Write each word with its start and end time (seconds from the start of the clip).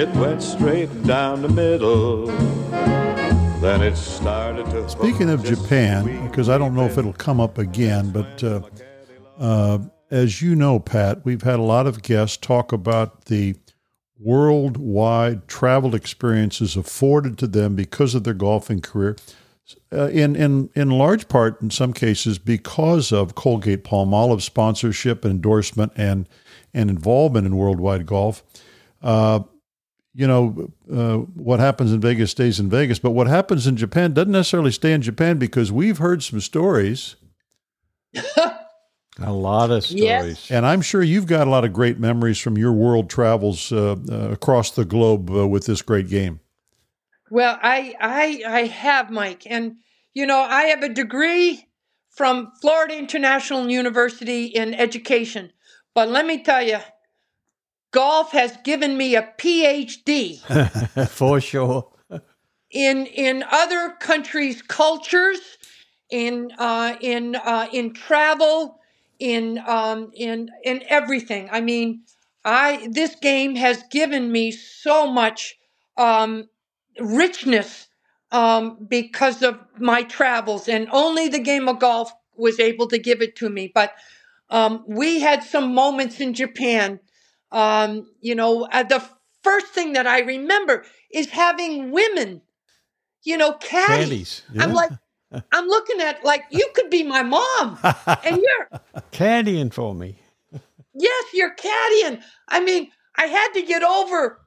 It 0.00 0.08
went 0.14 0.42
straight 0.42 1.02
down 1.02 1.42
the 1.42 1.50
middle. 1.50 2.24
Then 3.60 3.82
it 3.82 3.96
started 3.96 4.64
to. 4.70 4.88
Speaking 4.88 5.28
of 5.28 5.44
Japan, 5.44 6.26
because 6.26 6.48
I 6.48 6.56
don't 6.56 6.74
know 6.74 6.86
if 6.86 6.96
it'll 6.96 7.12
come 7.12 7.38
up 7.38 7.58
again, 7.58 8.10
but 8.10 8.42
uh, 8.42 8.62
uh, 9.38 9.78
as 10.10 10.40
you 10.40 10.56
know, 10.56 10.80
Pat, 10.80 11.22
we've 11.26 11.42
had 11.42 11.58
a 11.58 11.62
lot 11.62 11.86
of 11.86 12.00
guests 12.00 12.38
talk 12.38 12.72
about 12.72 13.26
the 13.26 13.56
worldwide 14.18 15.46
travel 15.48 15.94
experiences 15.94 16.76
afforded 16.76 17.36
to 17.36 17.46
them 17.46 17.76
because 17.76 18.14
of 18.14 18.24
their 18.24 18.32
golfing 18.32 18.80
career. 18.80 19.16
Uh, 19.92 20.06
in, 20.06 20.34
in, 20.34 20.70
in 20.74 20.88
large 20.88 21.28
part, 21.28 21.60
in 21.60 21.68
some 21.68 21.92
cases, 21.92 22.38
because 22.38 23.12
of 23.12 23.34
Colgate 23.34 23.84
Palmolive 23.84 24.40
sponsorship 24.40 25.26
and 25.26 25.32
endorsement 25.32 25.92
and, 25.94 26.26
and 26.72 26.88
involvement 26.88 27.46
in 27.46 27.54
worldwide 27.54 28.06
golf. 28.06 28.42
Uh, 29.02 29.40
you 30.14 30.26
know, 30.26 30.70
uh, 30.92 31.16
what 31.18 31.60
happens 31.60 31.92
in 31.92 32.00
Vegas 32.00 32.30
stays 32.30 32.58
in 32.58 32.68
Vegas, 32.68 32.98
but 32.98 33.10
what 33.10 33.26
happens 33.26 33.66
in 33.66 33.76
Japan 33.76 34.12
doesn't 34.12 34.32
necessarily 34.32 34.72
stay 34.72 34.92
in 34.92 35.02
Japan 35.02 35.38
because 35.38 35.70
we've 35.70 35.98
heard 35.98 36.22
some 36.22 36.40
stories. 36.40 37.16
a 39.18 39.32
lot 39.32 39.70
of 39.70 39.84
stories. 39.84 40.02
Yes. 40.02 40.50
And 40.50 40.66
I'm 40.66 40.80
sure 40.80 41.02
you've 41.02 41.26
got 41.26 41.46
a 41.46 41.50
lot 41.50 41.64
of 41.64 41.72
great 41.72 41.98
memories 41.98 42.38
from 42.38 42.58
your 42.58 42.72
world 42.72 43.08
travels 43.08 43.70
uh, 43.70 43.96
uh, 44.10 44.30
across 44.30 44.72
the 44.72 44.84
globe 44.84 45.30
uh, 45.30 45.46
with 45.46 45.66
this 45.66 45.82
great 45.82 46.08
game. 46.08 46.40
Well, 47.30 47.56
I, 47.62 47.94
I, 48.00 48.42
I 48.46 48.60
have, 48.66 49.10
Mike. 49.10 49.46
And, 49.46 49.76
you 50.12 50.26
know, 50.26 50.40
I 50.40 50.64
have 50.64 50.82
a 50.82 50.88
degree 50.88 51.68
from 52.10 52.50
Florida 52.60 52.98
International 52.98 53.70
University 53.70 54.46
in 54.46 54.74
education. 54.74 55.52
But 55.94 56.08
let 56.08 56.26
me 56.26 56.42
tell 56.42 56.62
you, 56.62 56.78
golf 57.90 58.32
has 58.32 58.56
given 58.64 58.96
me 58.96 59.14
a 59.14 59.22
PhD. 59.38 60.38
For 61.08 61.40
sure. 61.40 61.90
in 62.70 63.06
in 63.06 63.44
other 63.50 63.96
countries' 64.00 64.62
cultures, 64.62 65.40
in 66.10 66.50
uh, 66.58 66.96
in 67.00 67.36
uh, 67.36 67.68
in 67.72 67.92
travel, 67.92 68.80
in 69.18 69.58
um, 69.66 70.10
in 70.14 70.50
in 70.64 70.82
everything. 70.88 71.48
I 71.50 71.60
mean, 71.60 72.02
I 72.44 72.88
this 72.90 73.14
game 73.16 73.56
has 73.56 73.82
given 73.90 74.32
me 74.32 74.52
so 74.52 75.10
much 75.10 75.56
um, 75.96 76.48
richness 76.98 77.88
um, 78.32 78.86
because 78.88 79.42
of 79.42 79.58
my 79.78 80.02
travels, 80.02 80.68
and 80.68 80.88
only 80.92 81.28
the 81.28 81.38
game 81.38 81.68
of 81.68 81.78
golf 81.78 82.12
was 82.36 82.58
able 82.58 82.88
to 82.88 82.98
give 82.98 83.20
it 83.20 83.36
to 83.36 83.50
me. 83.50 83.70
But 83.74 83.94
um, 84.48 84.84
we 84.86 85.20
had 85.20 85.42
some 85.44 85.74
moments 85.74 86.20
in 86.20 86.34
Japan 86.34 87.00
um, 87.52 88.06
you 88.20 88.34
know, 88.34 88.66
uh, 88.70 88.82
the 88.82 89.02
first 89.42 89.66
thing 89.68 89.94
that 89.94 90.06
I 90.06 90.20
remember 90.20 90.84
is 91.12 91.30
having 91.30 91.90
women, 91.90 92.42
you 93.22 93.36
know, 93.36 93.52
caddies. 93.52 94.08
caddies 94.08 94.42
yeah. 94.52 94.62
I'm 94.64 94.72
like, 94.72 94.90
I'm 95.52 95.66
looking 95.66 96.00
at 96.00 96.24
like 96.24 96.44
you 96.50 96.68
could 96.74 96.90
be 96.90 97.02
my 97.02 97.22
mom, 97.22 97.78
and 98.24 98.36
you're 98.36 98.80
caddying 99.12 99.72
for 99.72 99.94
me. 99.94 100.18
yes, 100.94 101.24
you're 101.32 101.54
caddying. 101.54 102.22
I 102.48 102.60
mean, 102.60 102.90
I 103.16 103.26
had 103.26 103.52
to 103.54 103.62
get 103.62 103.82
over, 103.82 104.40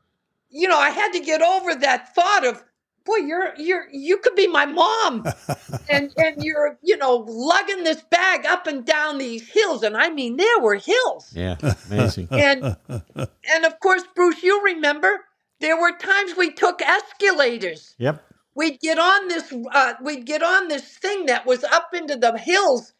you 0.50 0.68
know, 0.68 0.78
I 0.78 0.90
had 0.90 1.12
to 1.14 1.20
get 1.20 1.42
over 1.42 1.76
that 1.76 2.14
thought 2.16 2.46
of 2.46 2.64
boy, 3.06 3.18
you're 3.18 3.54
you're 3.58 3.88
you 3.92 4.18
could 4.18 4.36
be 4.36 4.48
my 4.48 4.66
mom, 4.66 5.26
and 5.90 6.12
and 6.18 6.44
you're 6.44 6.78
you 6.82 6.98
know 6.98 7.26
lugging 7.28 7.84
this 7.84 8.02
bag 8.10 8.46
up 8.46 8.68
and 8.68 8.86
down 8.86 9.18
these 9.18 9.48
hills, 9.50 9.84
and 9.84 9.98
I 9.98 10.10
mean 10.10 10.38
there 10.38 10.60
were 10.60 10.76
hills. 10.76 11.32
Yeah, 11.34 11.58
amazing. 11.90 12.28
and 12.32 12.78
and 12.88 13.66
of 13.66 13.80
course, 13.80 14.04
Bruce, 14.16 14.44
you 14.44 14.64
remember 14.64 15.22
there 15.60 15.80
were 15.80 15.92
times 15.98 16.36
we 16.38 16.52
took 16.52 16.82
escalators. 16.82 17.96
Yep. 17.98 18.24
We'd 18.56 18.80
get 18.80 19.00
on 19.00 19.28
this. 19.30 19.54
Uh, 19.72 19.94
we'd 20.02 20.26
get 20.26 20.44
on 20.44 20.68
this 20.68 20.98
thing 20.98 21.26
that 21.28 21.46
was 21.46 21.64
up 21.64 21.90
into 21.94 22.16
the 22.16 22.38
hills. 22.38 22.94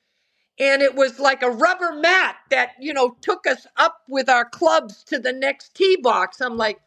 And 0.60 0.84
it 0.84 0.94
was 0.94 1.20
like 1.20 1.42
a 1.42 1.50
rubber 1.50 1.94
mat 1.94 2.36
that, 2.52 2.74
you 2.80 2.94
know, 2.94 3.18
took 3.22 3.48
us 3.48 3.66
up 3.78 3.98
with 4.08 4.30
our 4.30 4.46
clubs 4.46 5.04
to 5.06 5.18
the 5.18 5.34
next 5.34 5.74
tee 5.74 5.98
box. 5.98 6.42
I'm 6.42 6.58
like, 6.58 6.80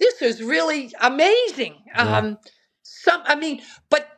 this 0.00 0.20
is 0.20 0.42
really 0.42 0.92
amazing. 1.00 1.76
Yeah. 1.86 2.18
Um, 2.18 2.38
some 3.02 3.22
i 3.24 3.34
mean 3.34 3.60
but 3.90 4.08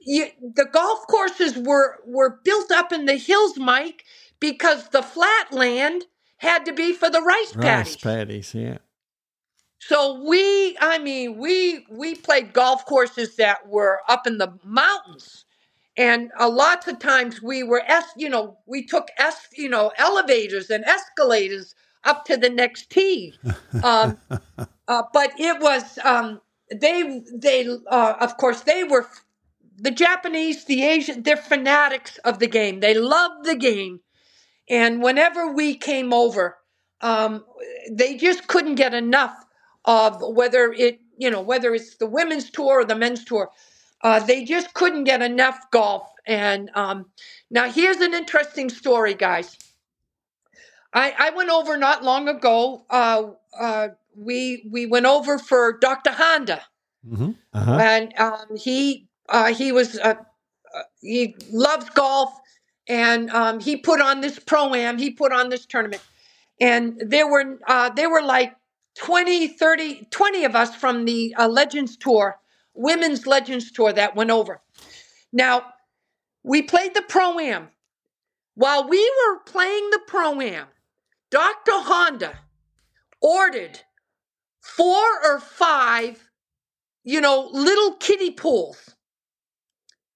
you, 0.00 0.26
the 0.54 0.66
golf 0.72 1.06
courses 1.08 1.56
were 1.56 1.98
were 2.06 2.40
built 2.44 2.70
up 2.70 2.92
in 2.92 3.06
the 3.06 3.16
hills 3.16 3.56
mike 3.56 4.04
because 4.40 4.88
the 4.88 5.02
flat 5.02 5.52
land 5.52 6.04
had 6.38 6.64
to 6.64 6.72
be 6.72 6.92
for 6.92 7.10
the 7.10 7.20
rice 7.20 7.52
paddies. 7.52 7.94
rice 7.94 7.96
paddies 7.96 8.54
yeah. 8.54 8.78
So 9.80 10.22
we 10.24 10.76
i 10.80 10.98
mean 10.98 11.38
we 11.38 11.86
we 11.90 12.14
played 12.14 12.52
golf 12.52 12.84
courses 12.86 13.36
that 13.36 13.68
were 13.68 14.00
up 14.08 14.26
in 14.26 14.38
the 14.38 14.58
mountains. 14.64 15.44
And 15.96 16.30
a 16.38 16.48
lots 16.48 16.86
of 16.86 17.00
times 17.00 17.42
we 17.42 17.62
were 17.62 17.82
es 17.86 18.04
you 18.16 18.28
know 18.28 18.58
we 18.66 18.86
took 18.86 19.08
es 19.18 19.48
you 19.56 19.68
know 19.68 19.92
elevators 19.98 20.70
and 20.70 20.84
escalators 20.84 21.74
up 22.04 22.24
to 22.26 22.36
the 22.36 22.50
next 22.50 22.90
tee. 22.90 23.34
Um, 23.84 24.18
uh, 24.88 25.02
but 25.12 25.30
it 25.38 25.60
was 25.60 25.98
um, 26.02 26.40
they 26.74 27.22
they 27.34 27.68
uh, 27.86 28.14
of 28.20 28.36
course 28.36 28.60
they 28.62 28.84
were 28.84 29.06
the 29.76 29.90
Japanese, 29.90 30.64
the 30.64 30.82
Asian, 30.84 31.22
they're 31.22 31.36
fanatics 31.36 32.18
of 32.18 32.40
the 32.40 32.48
game. 32.48 32.80
They 32.80 32.94
love 32.94 33.44
the 33.44 33.56
game, 33.56 34.00
and 34.68 35.02
whenever 35.02 35.52
we 35.52 35.76
came 35.76 36.12
over, 36.12 36.58
um, 37.00 37.44
they 37.90 38.16
just 38.16 38.48
couldn't 38.48 38.74
get 38.76 38.94
enough 38.94 39.36
of 39.84 40.20
whether 40.20 40.72
it 40.72 41.00
you 41.16 41.30
know 41.30 41.40
whether 41.40 41.74
it's 41.74 41.96
the 41.96 42.06
women's 42.06 42.50
tour 42.50 42.80
or 42.80 42.84
the 42.84 42.96
men's 42.96 43.24
tour. 43.24 43.50
Uh, 44.02 44.20
they 44.20 44.44
just 44.44 44.74
couldn't 44.74 45.04
get 45.04 45.22
enough 45.22 45.58
golf. 45.72 46.08
And 46.26 46.70
um, 46.74 47.06
now 47.50 47.70
here's 47.70 47.96
an 47.98 48.14
interesting 48.14 48.68
story, 48.68 49.14
guys. 49.14 49.56
I, 50.92 51.14
I 51.18 51.30
went 51.30 51.50
over 51.50 51.76
not 51.76 52.04
long 52.04 52.28
ago. 52.28 52.84
Uh, 52.88 53.30
uh, 53.58 53.88
we 54.18 54.68
we 54.70 54.86
went 54.86 55.06
over 55.06 55.38
for 55.38 55.78
Dr. 55.78 56.10
Honda, 56.10 56.62
mm-hmm. 57.06 57.30
uh-huh. 57.52 57.78
and 57.80 58.18
um, 58.18 58.56
he 58.56 59.08
uh, 59.28 59.52
he 59.52 59.72
was 59.72 59.98
uh, 59.98 60.14
uh, 60.74 60.82
he 61.00 61.36
loves 61.52 61.88
golf, 61.90 62.30
and 62.88 63.30
um, 63.30 63.60
he 63.60 63.76
put 63.76 64.00
on 64.00 64.20
this 64.20 64.38
pro 64.38 64.74
am. 64.74 64.98
He 64.98 65.10
put 65.10 65.32
on 65.32 65.48
this 65.48 65.66
tournament, 65.66 66.02
and 66.60 67.00
there 67.04 67.28
were 67.28 67.58
uh, 67.66 67.90
there 67.90 68.10
were 68.10 68.22
like 68.22 68.54
20, 68.96 69.48
30, 69.48 70.08
20 70.10 70.44
of 70.44 70.56
us 70.56 70.74
from 70.74 71.04
the 71.04 71.34
uh, 71.38 71.46
Legends 71.48 71.96
Tour, 71.96 72.38
Women's 72.74 73.26
Legends 73.26 73.70
Tour 73.70 73.92
that 73.92 74.16
went 74.16 74.30
over. 74.30 74.60
Now 75.32 75.66
we 76.42 76.62
played 76.62 76.94
the 76.94 77.02
pro 77.02 77.38
am. 77.38 77.68
While 78.54 78.88
we 78.88 78.98
were 78.98 79.38
playing 79.46 79.90
the 79.90 80.00
pro 80.08 80.40
am, 80.40 80.66
Dr. 81.30 81.72
Honda 81.72 82.38
ordered 83.20 83.80
four 84.76 85.04
or 85.24 85.40
five, 85.40 86.30
you 87.04 87.20
know, 87.20 87.48
little 87.52 87.94
kiddie 87.94 88.30
pools, 88.30 88.94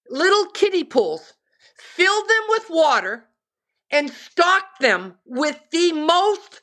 little 0.09 0.47
kiddie 0.47 0.85
pools, 0.85 1.33
filled 1.79 2.29
them 2.29 2.45
with 2.49 2.67
water 2.71 3.25
and 3.91 4.11
stocked 4.11 4.81
them 4.81 5.15
with 5.25 5.59
the 5.71 5.93
most 5.93 6.61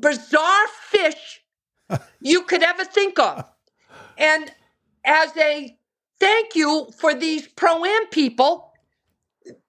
bizarre 0.00 0.66
fish 0.90 1.40
you 2.20 2.42
could 2.42 2.62
ever 2.62 2.84
think 2.84 3.18
of. 3.18 3.44
And 4.16 4.50
as 5.04 5.36
a 5.36 5.76
thank 6.18 6.54
you 6.54 6.88
for 6.98 7.14
these 7.14 7.46
pro 7.48 7.84
am 7.84 8.06
people, 8.08 8.72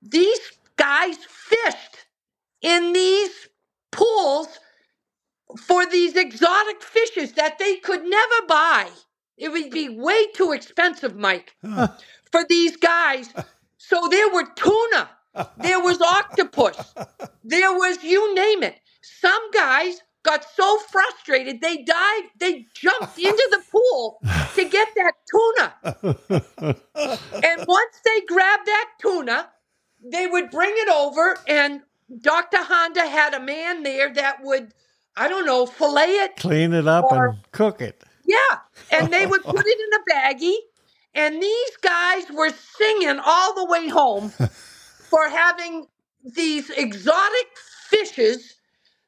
these 0.01 0.39
guys 0.75 1.17
fished 1.17 2.05
in 2.61 2.93
these 2.93 3.49
pools 3.91 4.47
for 5.57 5.85
these 5.85 6.15
exotic 6.15 6.81
fishes 6.81 7.33
that 7.33 7.57
they 7.59 7.77
could 7.77 8.03
never 8.03 8.45
buy. 8.47 8.89
It 9.37 9.51
would 9.51 9.71
be 9.71 9.89
way 9.89 10.27
too 10.33 10.51
expensive, 10.51 11.15
Mike, 11.15 11.55
for 12.31 12.43
these 12.47 12.75
guys. 12.75 13.33
So 13.77 14.07
there 14.09 14.29
were 14.29 14.45
tuna, 14.55 15.09
there 15.57 15.79
was 15.79 16.01
octopus, 16.01 16.93
there 17.43 17.73
was 17.73 18.03
you 18.03 18.35
name 18.35 18.63
it. 18.63 18.75
Some 19.01 19.51
guys 19.51 20.01
got 20.23 20.45
so 20.55 20.77
frustrated 20.91 21.61
they 21.61 21.77
dived, 21.77 22.27
they 22.39 22.65
jumped 22.75 23.17
into 23.17 23.47
the 23.51 23.63
pool 23.71 24.19
to 24.55 24.65
get 24.65 24.89
that 24.95 25.13
tuna. 25.31 25.73
and 27.43 27.65
once 27.67 27.99
they 28.03 28.21
grabbed 28.27 28.67
that 28.67 28.89
tuna, 29.01 29.49
they 30.03 30.27
would 30.27 30.51
bring 30.51 30.73
it 30.73 30.89
over, 30.89 31.37
and 31.47 31.81
Dr. 32.21 32.57
Honda 32.57 33.07
had 33.07 33.33
a 33.33 33.39
man 33.39 33.83
there 33.83 34.13
that 34.13 34.43
would 34.43 34.73
I 35.19 35.27
don't 35.27 35.45
know, 35.45 35.65
fillet 35.65 36.05
it, 36.05 36.37
clean 36.37 36.71
it 36.73 36.87
up, 36.87 37.05
or, 37.11 37.27
and 37.27 37.51
cook 37.51 37.81
it. 37.81 38.03
Yeah, 38.25 38.37
and 38.89 39.11
they 39.11 39.25
would 39.25 39.43
put 39.43 39.65
it 39.65 39.77
in 39.79 39.99
a 39.99 40.33
baggie, 40.33 40.57
and 41.13 41.43
these 41.43 41.77
guys 41.81 42.23
were 42.31 42.51
singing 42.77 43.19
all 43.23 43.53
the 43.53 43.65
way 43.65 43.89
home 43.89 44.29
for 45.09 45.27
having 45.27 45.87
these 46.23 46.69
exotic 46.69 47.47
fishes 47.89 48.55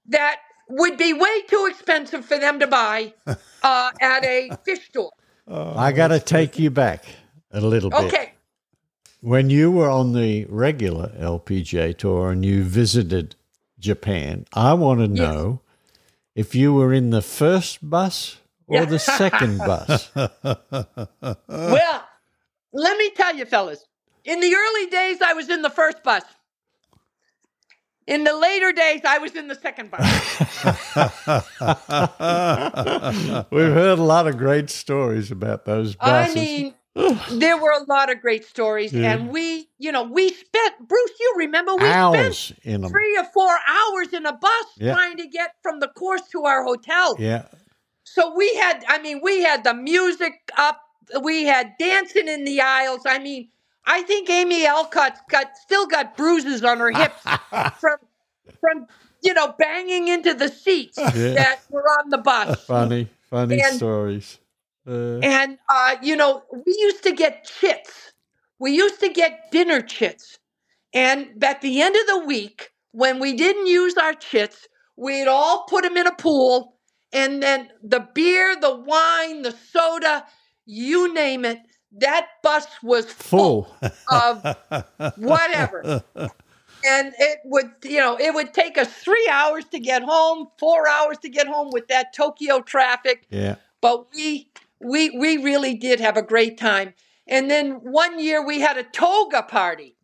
that 0.08 0.42
would 0.68 0.98
be 0.98 1.14
way 1.14 1.42
too 1.48 1.68
expensive 1.72 2.26
for 2.26 2.38
them 2.38 2.60
to 2.60 2.68
buy 2.68 3.14
uh, 3.64 3.92
at 4.02 4.26
a 4.26 4.50
fish 4.66 4.88
store. 4.88 5.12
I 5.48 5.94
got 5.94 6.10
to 6.10 6.20
take 6.20 6.60
you 6.60 6.72
back 6.72 7.06
a 7.52 7.62
little 7.62 7.90
bit. 7.90 8.04
Okay. 8.06 8.34
When 9.22 9.50
you 9.50 9.72
were 9.72 9.90
on 9.90 10.14
the 10.14 10.46
regular 10.50 11.10
LPGA 11.10 11.98
tour 11.98 12.32
and 12.32 12.44
you 12.44 12.64
visited 12.64 13.36
Japan, 13.80 14.46
I 14.54 14.74
want 14.74 15.00
to 15.00 15.08
know 15.08 15.62
if 16.36 16.56
you 16.56 16.74
were 16.74 16.94
in 16.94 17.10
the 17.10 17.22
first 17.22 17.88
bus 17.88 18.38
or 18.68 18.86
the 18.86 19.00
second 19.00 19.58
bus. 19.60 20.10
Well, 20.16 22.04
let 22.74 22.98
me 22.98 23.10
tell 23.12 23.36
you, 23.36 23.46
fellas. 23.46 23.86
In 24.24 24.40
the 24.40 24.56
early 24.56 24.86
days, 24.88 25.22
I 25.22 25.34
was 25.34 25.50
in 25.50 25.62
the 25.62 25.70
first 25.70 26.04
bus. 26.04 26.24
In 28.08 28.24
the 28.24 28.36
later 28.36 28.72
days, 28.72 29.02
I 29.06 29.20
was 29.20 29.36
in 29.36 29.48
the 29.48 29.56
second 29.56 29.92
bus. 29.92 30.02
We've 33.52 33.74
heard 33.74 34.00
a 34.00 34.04
lot 34.04 34.28
of 34.28 34.38
great 34.38 34.70
stories 34.70 35.32
about 35.32 35.66
those 35.66 35.96
buses. 35.96 36.36
I 36.36 36.40
mean, 36.40 36.74
there 37.32 37.58
were 37.58 37.72
a 37.72 37.84
lot 37.88 38.12
of 38.12 38.20
great 38.22 38.46
stories, 38.46 38.92
Yeah. 38.92 39.14
and 39.14 39.30
we, 39.30 39.70
you 39.80 39.92
know, 39.92 40.04
we 40.04 40.30
spent. 40.30 40.88
Bruce, 40.88 41.12
you 41.20 41.34
remember 41.38 41.74
we 41.76 41.82
spent 41.82 41.96
hours 41.96 42.54
in 42.64 42.82
them. 42.82 42.92
three 42.92 43.18
or 43.18 43.24
four 43.26 43.58
hours 43.68 44.14
in 44.14 44.26
a 44.26 44.34
bus 44.34 44.66
Yeah. 44.78 44.94
trying 44.94 45.18
to 45.18 45.28
get 45.28 45.56
from 45.64 45.80
the 45.80 45.88
course 45.88 46.22
to 46.34 46.44
our 46.44 46.64
hotel. 46.64 47.16
Yeah. 47.18 47.46
So 48.04 48.36
we 48.36 48.54
had, 48.56 48.84
I 48.90 49.00
mean, 49.02 49.22
we 49.24 49.42
had 49.44 49.64
the 49.64 49.74
music 49.74 50.34
up, 50.58 50.82
we 51.22 51.46
had 51.46 51.74
dancing 51.80 52.28
in 52.28 52.44
the 52.44 52.60
aisles. 52.62 53.02
I 53.06 53.20
mean, 53.20 53.50
I 53.86 54.02
think 54.04 54.30
Amy 54.30 54.66
Alcott's 54.66 55.22
got 55.30 55.56
still 55.58 55.88
got 55.88 56.18
bruises 56.18 56.64
on 56.64 56.80
her 56.80 56.92
hips 56.92 57.22
from 57.80 57.98
from 58.60 58.86
you 59.24 59.34
know 59.34 59.56
banging 59.58 60.08
into 60.10 60.34
the 60.34 60.50
seats 60.50 60.98
that 60.98 61.60
were 61.70 61.84
on 61.84 62.10
the 62.10 62.18
bus. 62.18 62.64
Funny, 62.68 63.08
funny 63.30 63.62
And- 63.62 63.78
stories. 63.78 64.40
Uh, 64.88 65.20
And 65.20 65.58
uh, 65.70 65.96
you 66.02 66.16
know, 66.16 66.44
we 66.52 66.76
used 66.80 67.04
to 67.04 67.12
get 67.14 67.46
chits. 67.46 68.14
We 68.60 68.72
used 68.72 69.00
to 69.00 69.10
get 69.10 69.52
dinner 69.52 69.82
chits. 69.82 70.40
And 70.94 71.44
at 71.44 71.62
the 71.62 71.82
end 71.82 71.96
of 71.96 72.08
the 72.08 72.26
week, 72.26 72.70
when 72.92 73.20
we 73.20 73.34
didn't 73.34 73.68
use 73.68 73.96
our 73.98 74.14
chits, 74.14 74.68
we'd 74.98 75.28
all 75.28 75.66
put 75.70 75.84
them 75.84 75.96
in 75.98 76.06
a 76.06 76.14
pool, 76.16 76.76
and 77.14 77.42
then 77.42 77.70
the 77.82 78.06
beer, 78.14 78.56
the 78.60 78.76
wine, 78.76 79.42
the 79.44 79.52
soda, 79.72 80.26
you 80.66 81.14
name 81.14 81.46
it, 81.46 81.60
that 82.00 82.28
bus 82.44 82.68
was 82.84 83.06
full 83.06 83.64
full. 83.64 83.78
of 84.12 84.56
whatever. 85.18 86.04
And 86.84 87.14
it 87.20 87.38
would, 87.46 87.70
you 87.84 88.00
know, 88.00 88.18
it 88.20 88.34
would 88.34 88.56
take 88.56 88.76
us 88.76 88.92
three 88.92 89.30
hours 89.32 89.66
to 89.66 89.78
get 89.80 90.02
home, 90.02 90.48
four 90.58 90.88
hours 90.88 91.20
to 91.20 91.30
get 91.30 91.46
home 91.46 91.70
with 91.72 91.88
that 91.90 92.12
Tokyo 92.12 92.60
traffic 92.62 93.28
Yeah. 93.30 93.58
but 93.82 94.12
we 94.16 94.50
we 94.84 95.10
we 95.12 95.38
really 95.38 95.76
did 95.76 96.00
have 96.00 96.18
a 96.18 96.22
great 96.22 96.58
time. 96.58 96.94
And 97.28 97.50
then 97.50 97.74
one 97.76 98.20
year 98.20 98.46
we 98.46 98.60
had 98.60 98.78
a 98.78 98.84
toga 98.84 99.44
party 99.44 99.96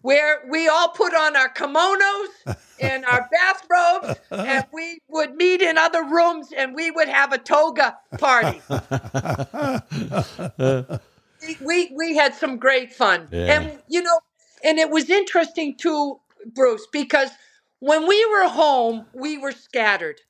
where 0.00 0.42
we 0.50 0.68
all 0.68 0.88
put 0.88 1.14
on 1.14 1.36
our 1.36 1.52
kimonos 1.52 2.56
and 2.80 3.04
our 3.04 3.28
bathrobes 3.32 4.18
and 4.30 4.64
we 4.72 4.98
would 5.08 5.34
meet 5.34 5.62
in 5.62 5.78
other 5.78 6.02
rooms 6.02 6.48
and 6.56 6.74
we 6.74 6.90
would 6.90 7.08
have 7.08 7.32
a 7.32 7.38
toga 7.38 7.96
party. 8.18 8.60
we, 11.42 11.56
we 11.60 11.92
we 11.96 12.16
had 12.16 12.34
some 12.34 12.56
great 12.56 12.92
fun. 12.92 13.28
Yeah. 13.30 13.60
And 13.60 13.78
you 13.88 14.02
know, 14.02 14.20
and 14.64 14.78
it 14.78 14.90
was 14.90 15.10
interesting 15.10 15.76
too, 15.76 16.20
Bruce, 16.46 16.86
because 16.92 17.30
when 17.80 18.06
we 18.06 18.24
were 18.26 18.48
home, 18.48 19.06
we 19.12 19.38
were 19.38 19.52
scattered. 19.52 20.20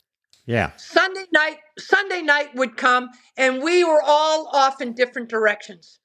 Yeah. 0.46 0.72
Sunday 0.76 1.24
night 1.32 1.58
Sunday 1.78 2.22
night 2.22 2.54
would 2.54 2.76
come 2.76 3.10
and 3.36 3.62
we 3.62 3.84
were 3.84 4.02
all 4.04 4.48
off 4.52 4.80
in 4.80 4.94
different 4.94 5.28
directions. 5.28 6.00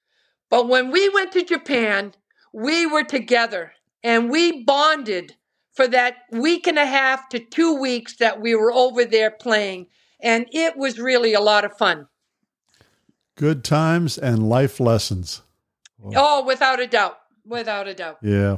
But 0.49 0.67
when 0.67 0.91
we 0.91 1.09
went 1.09 1.31
to 1.33 1.43
Japan, 1.43 2.13
we 2.53 2.85
were 2.85 3.03
together 3.03 3.73
and 4.03 4.29
we 4.29 4.63
bonded 4.63 5.35
for 5.73 5.87
that 5.87 6.15
week 6.31 6.67
and 6.67 6.79
a 6.79 6.85
half 6.85 7.29
to 7.29 7.39
2 7.39 7.79
weeks 7.79 8.15
that 8.17 8.39
we 8.39 8.55
were 8.55 8.71
over 8.71 9.05
there 9.05 9.31
playing 9.31 9.87
and 10.21 10.47
it 10.51 10.77
was 10.77 10.99
really 10.99 11.33
a 11.33 11.41
lot 11.41 11.65
of 11.65 11.77
fun. 11.77 12.07
Good 13.35 13.63
times 13.63 14.17
and 14.17 14.49
life 14.49 14.79
lessons. 14.79 15.41
Oh, 16.15 16.43
without 16.45 16.79
a 16.79 16.87
doubt. 16.87 17.17
Without 17.45 17.87
a 17.87 17.93
doubt. 17.93 18.17
Yeah. 18.21 18.57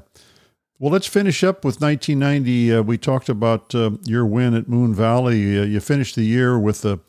Well, 0.79 0.93
let's 0.93 1.07
finish 1.07 1.43
up 1.43 1.65
with 1.65 1.81
1990. 1.81 2.73
Uh, 2.73 2.81
we 2.83 2.97
talked 2.97 3.27
about 3.27 3.75
uh, 3.75 3.91
your 4.05 4.25
win 4.25 4.53
at 4.53 4.69
Moon 4.69 4.93
Valley. 4.93 5.59
Uh, 5.59 5.63
you 5.63 5.81
finished 5.81 6.15
the 6.15 6.23
year 6.23 6.57
with 6.57 6.85
a, 6.85 7.01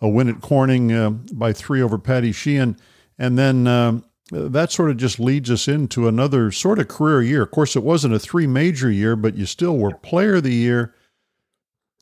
a 0.00 0.08
win 0.08 0.28
at 0.30 0.40
Corning 0.40 0.90
uh, 0.90 1.10
by 1.10 1.52
three 1.52 1.82
over 1.82 1.98
Patty 1.98 2.32
Sheehan. 2.32 2.78
And 3.18 3.36
then 3.36 3.66
um, 3.66 4.04
that 4.30 4.72
sort 4.72 4.90
of 4.90 4.96
just 4.96 5.20
leads 5.20 5.50
us 5.50 5.68
into 5.68 6.08
another 6.08 6.50
sort 6.50 6.78
of 6.78 6.88
career 6.88 7.20
year. 7.22 7.42
Of 7.42 7.50
course, 7.50 7.76
it 7.76 7.82
wasn't 7.82 8.14
a 8.14 8.18
three 8.18 8.46
major 8.46 8.90
year, 8.90 9.16
but 9.16 9.36
you 9.36 9.44
still 9.44 9.76
were 9.76 9.94
player 9.96 10.36
of 10.36 10.44
the 10.44 10.54
year, 10.54 10.94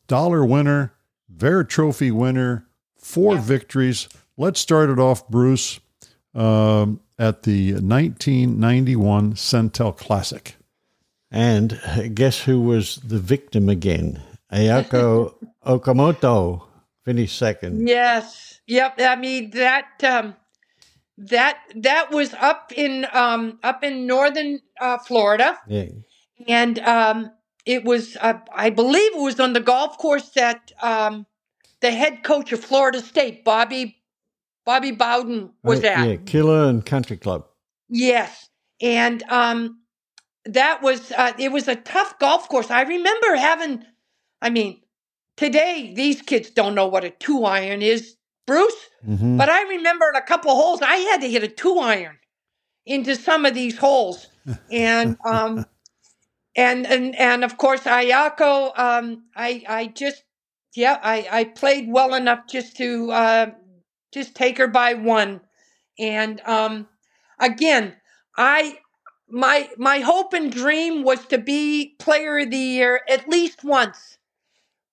dollar 0.06 0.44
winner, 0.44 0.94
Vare 1.28 1.64
Trophy 1.64 2.12
winner, 2.12 2.68
four 2.96 3.34
Yeah. 3.34 3.40
victories. 3.40 4.08
Let's 4.36 4.60
start 4.60 4.88
it 4.88 5.00
off, 5.00 5.28
Bruce, 5.28 5.80
um, 6.32 7.00
at 7.18 7.42
the 7.42 7.72
1991 7.80 9.32
Centel 9.34 9.96
Classic. 9.96 10.54
And 11.30 11.78
guess 12.14 12.40
who 12.40 12.60
was 12.60 12.96
the 12.96 13.18
victim 13.18 13.68
again? 13.68 14.22
Ayako 14.52 15.34
Okamoto 15.66 16.62
finished 17.04 17.36
second. 17.38 17.86
Yes. 17.88 18.60
Yep. 18.66 18.94
I 19.00 19.16
mean 19.16 19.50
that 19.50 19.86
um 20.04 20.34
that 21.18 21.58
that 21.76 22.10
was 22.10 22.32
up 22.34 22.72
in 22.74 23.06
um 23.12 23.58
up 23.62 23.82
in 23.84 24.06
northern 24.06 24.60
uh, 24.80 24.98
Florida 24.98 25.58
Yeah. 25.66 25.86
and 26.46 26.78
um 26.80 27.30
it 27.66 27.84
was 27.84 28.16
uh, 28.20 28.38
I 28.54 28.70
believe 28.70 29.14
it 29.14 29.20
was 29.20 29.40
on 29.40 29.52
the 29.52 29.60
golf 29.60 29.98
course 29.98 30.30
that 30.30 30.72
um 30.82 31.26
the 31.80 31.90
head 31.90 32.22
coach 32.24 32.52
of 32.52 32.60
Florida 32.64 33.00
State 33.00 33.44
Bobby 33.44 33.96
Bobby 34.64 34.92
Bowden 34.92 35.50
was 35.62 35.82
Uh, 35.82 35.88
at. 35.88 36.08
Yeah, 36.08 36.16
Killearn 36.16 36.84
Country 36.84 37.16
Club. 37.16 37.46
Yes, 37.88 38.50
and 38.82 39.22
um, 39.30 39.78
that 40.48 40.82
was 40.82 41.12
uh, 41.12 41.32
it 41.38 41.52
was 41.52 41.68
a 41.68 41.76
tough 41.76 42.18
golf 42.18 42.48
course. 42.48 42.70
I 42.70 42.82
remember 42.82 43.36
having, 43.36 43.84
I 44.42 44.50
mean, 44.50 44.80
today 45.36 45.92
these 45.94 46.22
kids 46.22 46.50
don't 46.50 46.74
know 46.74 46.88
what 46.88 47.04
a 47.04 47.10
two 47.10 47.44
iron 47.44 47.82
is, 47.82 48.16
Bruce. 48.46 48.88
hmm 49.04 49.36
But 49.36 49.50
I 49.50 49.62
remember 49.64 50.08
in 50.10 50.16
a 50.16 50.22
couple 50.22 50.54
holes, 50.54 50.82
I 50.82 50.96
had 50.96 51.20
to 51.22 51.30
hit 51.30 51.44
a 51.44 51.48
two 51.48 51.78
iron 51.78 52.18
into 52.86 53.14
some 53.16 53.44
of 53.46 53.54
these 53.54 53.78
holes, 53.78 54.26
and 54.70 55.16
um, 55.26 55.66
and 56.56 56.86
and 56.86 57.14
and 57.16 57.44
of 57.44 57.58
course 57.58 57.82
Ayako, 57.82 58.78
um, 58.78 59.24
I 59.36 59.64
I 59.68 59.86
just 59.88 60.24
yeah 60.74 60.98
I 61.02 61.28
I 61.30 61.44
played 61.44 61.88
well 61.90 62.14
enough 62.14 62.40
just 62.48 62.76
to 62.78 63.10
uh, 63.12 63.50
just 64.14 64.34
take 64.34 64.58
her 64.58 64.68
by 64.68 64.94
one, 64.94 65.42
and 65.98 66.40
um, 66.46 66.88
again 67.40 67.96
I 68.36 68.78
my 69.30 69.70
my 69.78 70.00
hope 70.00 70.32
and 70.34 70.52
dream 70.52 71.02
was 71.04 71.26
to 71.26 71.38
be 71.38 71.94
player 71.98 72.38
of 72.40 72.50
the 72.50 72.56
year 72.58 73.02
at 73.08 73.28
least 73.28 73.64
once. 73.64 74.18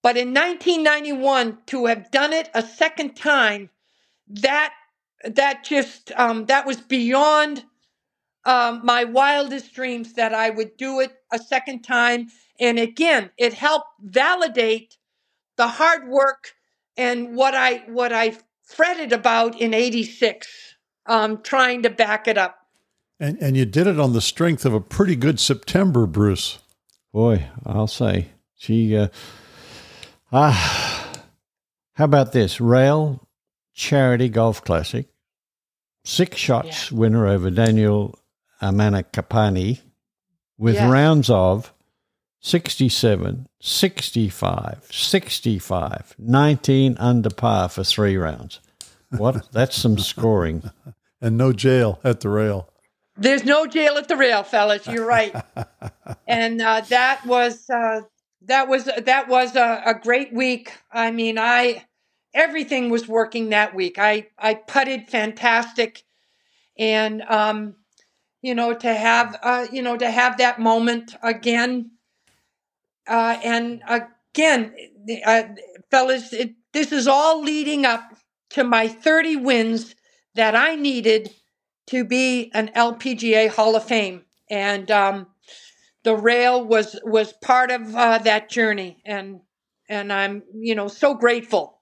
But 0.04 0.18
in 0.18 0.34
1991, 0.34 1.60
to 1.68 1.88
have 1.88 2.12
done 2.12 2.34
it 2.34 2.50
a 2.54 2.62
second 2.64 3.16
time, 3.16 3.70
that 4.28 4.74
that 5.26 5.64
just 5.66 6.12
um, 6.18 6.46
that 6.48 6.66
was 6.66 6.82
beyond 6.82 7.66
um, 8.46 8.82
my 8.84 9.04
wildest 9.06 9.74
dreams 9.74 10.14
that 10.14 10.34
I 10.34 10.50
would 10.52 10.78
do 10.78 11.00
it 11.02 11.14
a 11.32 11.40
second 11.40 11.84
time. 11.84 12.30
And 12.60 12.80
again, 12.80 13.32
it 13.38 13.54
helped 13.54 13.88
validate 14.02 14.98
the 15.58 15.68
hard 15.68 16.08
work 16.10 16.54
and 16.98 17.36
what 17.36 17.56
I 17.56 17.80
what 17.88 18.14
I 18.14 18.38
fretted 18.64 19.14
about 19.14 19.60
in 19.62 19.74
'86, 19.74 20.76
um, 21.08 21.42
trying 21.44 21.84
to 21.84 21.90
back 21.90 22.28
it 22.28 22.38
up. 22.38 22.65
And, 23.20 23.38
and 23.42 23.56
you 23.56 23.66
did 23.66 23.88
it 23.88 24.00
on 24.00 24.14
the 24.14 24.22
strength 24.22 24.66
of 24.66 24.74
a 24.74 24.82
pretty 24.82 25.16
good 25.16 25.40
September, 25.40 26.06
Bruce. 26.06 26.60
Boy, 27.14 27.48
I'll 27.66 27.88
say 27.88 28.28
she. 28.56 28.96
Uh, 28.96 29.08
ah, 30.32 31.22
how 31.94 32.06
about 32.06 32.34
this 32.34 32.60
rail 32.60 33.28
charity 33.74 34.28
golf 34.28 34.64
classic? 34.64 35.08
Six 36.04 36.38
shots 36.38 36.92
winner 36.92 37.26
over 37.26 37.50
Danielle 37.50 38.20
Ammaccapane 38.62 39.80
with 40.58 40.76
Yes. 40.76 40.92
rounds 40.92 41.30
of 41.30 41.74
67, 42.42 43.48
65, 43.60 44.88
65, 44.92 46.16
19 46.20 46.98
under 47.00 47.30
par 47.30 47.70
for 47.70 47.84
three 47.84 48.18
rounds. 48.18 48.60
What? 49.10 49.52
That's 49.52 49.76
some 49.76 49.98
scoring. 49.98 50.70
And 51.22 51.38
no 51.38 51.54
jail 51.54 52.00
at 52.04 52.20
the 52.20 52.30
rail. 52.30 52.70
There's 53.18 53.46
no 53.46 53.66
jail 53.66 53.98
at 53.98 54.08
the 54.08 54.18
rail, 54.18 54.44
fellas. 54.44 54.88
You're 54.88 55.06
right. 55.06 55.34
and 56.28 56.62
uh, 56.62 56.82
that 56.90 57.26
was 57.26 57.70
uh, 57.70 58.02
that 58.42 58.68
was 58.68 58.86
that 58.86 59.28
was 59.28 59.56
a, 59.56 59.82
a 59.86 59.94
great 59.94 60.34
week. 60.34 60.74
I 60.92 61.12
mean, 61.12 61.38
I 61.38 61.86
everything 62.34 62.90
was 62.90 63.08
working 63.08 63.50
that 63.50 63.74
week. 63.74 63.98
I 63.98 64.28
I 64.38 64.56
putted 64.56 65.08
fantastic, 65.08 66.04
and 66.78 67.22
um, 67.24 67.76
you 68.42 68.54
know 68.54 68.74
to 68.74 68.94
have 68.94 69.38
uh, 69.42 69.68
you 69.72 69.82
know 69.82 69.98
to 69.98 70.12
have 70.12 70.38
that 70.40 70.60
moment 70.60 71.16
again, 71.24 71.92
uh, 73.08 73.40
and 73.44 73.82
again, 73.88 74.74
uh, 75.26 75.44
fellas, 75.90 76.34
it, 76.34 76.54
this 76.74 76.92
is 76.92 77.08
all 77.08 77.42
leading 77.42 77.86
up 77.86 78.04
to 78.52 78.64
my 78.64 78.88
30 78.88 79.38
wins 79.38 79.96
that 80.36 80.56
I 80.56 80.76
needed 80.76 81.32
to 81.88 82.04
be 82.04 82.52
an 82.54 82.70
LPGA 82.76 83.50
Hall 83.50 83.76
of 83.76 83.84
Fame, 83.84 84.24
and 84.50 84.90
um, 84.92 85.28
the 86.04 86.16
rail 86.16 86.64
was 86.66 87.00
was 87.04 87.34
part 87.34 87.72
of 87.72 87.96
uh, 87.96 88.18
that 88.20 88.50
journey, 88.50 89.02
and 89.06 89.42
and 89.90 90.12
I'm 90.12 90.44
you 90.54 90.76
know 90.76 90.88
so 90.88 91.14
grateful. 91.14 91.80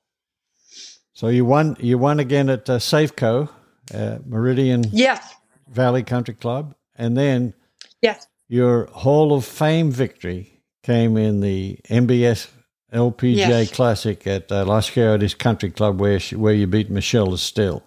So 1.13 1.27
you 1.27 1.45
won 1.45 1.77
you 1.79 1.97
won 1.97 2.19
again 2.19 2.49
at 2.49 2.69
uh, 2.69 2.79
Safeco, 2.79 3.49
uh, 3.93 4.17
Meridian 4.25 4.85
Yes, 4.91 5.33
Valley 5.69 6.03
Country 6.03 6.33
Club, 6.33 6.75
and 6.95 7.15
then 7.17 7.53
yes, 8.01 8.27
your 8.47 8.85
Hall 8.87 9.33
of 9.33 9.45
Fame 9.45 9.91
victory 9.91 10.61
came 10.83 11.15
in 11.15 11.39
the 11.39 11.79
MBS 11.89 12.49
LPGA 12.93 13.35
Yes. 13.37 13.71
Classic 13.71 14.27
at 14.27 14.51
uh, 14.51 14.65
Los 14.65 14.89
Coyotes 14.89 15.33
Country 15.33 15.71
Club, 15.71 15.99
where 15.99 16.19
she, 16.19 16.35
where 16.35 16.53
you 16.53 16.67
beat 16.67 16.89
Michelle 16.89 17.33
Estill. 17.33 17.81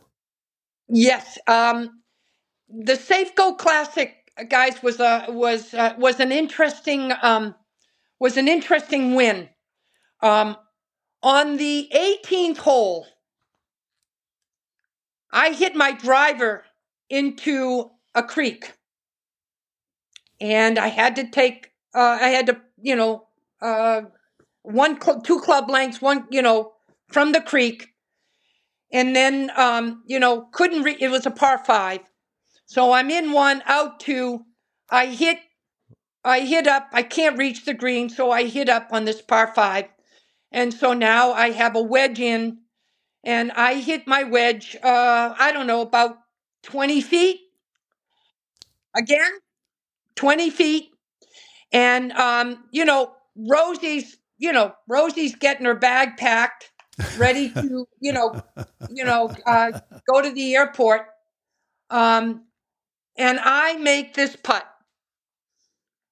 yes. 0.88 1.38
Um, 1.46 1.95
the 2.68 2.94
Safeco 2.94 3.56
Classic, 3.58 4.14
guys, 4.48 4.82
was 4.82 5.00
a 5.00 5.26
was 5.28 5.74
uh, 5.74 5.94
was 5.98 6.20
an 6.20 6.32
interesting 6.32 7.12
um, 7.22 7.54
was 8.18 8.36
an 8.36 8.48
interesting 8.48 9.14
win. 9.14 9.48
Um, 10.22 10.56
on 11.22 11.56
the 11.56 11.90
18th 11.94 12.58
hole, 12.58 13.06
I 15.32 15.52
hit 15.52 15.74
my 15.76 15.92
driver 15.92 16.64
into 17.10 17.90
a 18.14 18.22
creek, 18.22 18.74
and 20.40 20.78
I 20.78 20.88
had 20.88 21.16
to 21.16 21.28
take. 21.30 21.72
Uh, 21.94 22.18
I 22.20 22.28
had 22.28 22.46
to, 22.46 22.60
you 22.82 22.96
know, 22.96 23.28
uh, 23.62 24.02
one 24.62 25.00
cl- 25.00 25.22
two 25.22 25.40
club 25.40 25.70
lengths, 25.70 26.02
one, 26.02 26.26
you 26.30 26.42
know, 26.42 26.72
from 27.08 27.32
the 27.32 27.40
creek, 27.40 27.88
and 28.92 29.16
then, 29.16 29.50
um, 29.56 30.02
you 30.06 30.18
know, 30.20 30.48
couldn't. 30.52 30.82
Re- 30.82 30.98
it 31.00 31.08
was 31.08 31.26
a 31.26 31.30
par 31.30 31.62
five, 31.64 32.00
so 32.66 32.92
I'm 32.92 33.10
in 33.10 33.32
one, 33.32 33.62
out 33.66 34.00
two. 34.00 34.44
I 34.90 35.06
hit. 35.06 35.38
I 36.24 36.40
hit 36.40 36.66
up. 36.66 36.88
I 36.92 37.02
can't 37.02 37.38
reach 37.38 37.64
the 37.64 37.74
green, 37.74 38.08
so 38.10 38.30
I 38.30 38.44
hit 38.46 38.68
up 38.68 38.88
on 38.92 39.04
this 39.06 39.22
par 39.22 39.52
five, 39.54 39.86
and 40.52 40.74
so 40.74 40.92
now 40.92 41.32
I 41.32 41.50
have 41.50 41.76
a 41.76 41.82
wedge 41.82 42.20
in, 42.20 42.58
and 43.24 43.52
I 43.52 43.74
hit 43.76 44.06
my 44.06 44.24
wedge. 44.24 44.76
Uh, 44.82 45.34
I 45.38 45.52
don't 45.52 45.66
know 45.68 45.82
about 45.82 46.18
twenty 46.62 47.00
feet. 47.00 47.40
Again, 48.96 49.30
twenty 50.16 50.50
feet, 50.50 50.90
and 51.72 52.12
um, 52.12 52.64
you 52.72 52.84
know, 52.84 53.12
Rosie's. 53.36 54.18
You 54.38 54.52
know, 54.52 54.74
Rosie's 54.86 55.34
getting 55.34 55.64
her 55.64 55.74
bag 55.74 56.18
packed, 56.18 56.70
ready 57.16 57.50
to, 57.52 57.86
you 58.00 58.12
know, 58.12 58.42
you 58.90 59.02
know, 59.02 59.34
uh, 59.46 59.80
go 60.12 60.20
to 60.20 60.30
the 60.30 60.54
airport. 60.56 61.06
Um, 61.90 62.45
and 63.18 63.38
I 63.40 63.74
make 63.74 64.14
this 64.14 64.36
putt, 64.36 64.66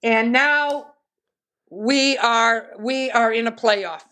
and 0.03 0.33
now 0.33 0.93
we 1.71 2.17
are 2.19 2.69
we 2.79 3.11
are 3.11 3.33
in 3.33 3.47
a 3.47 3.53
playoff, 3.53 4.03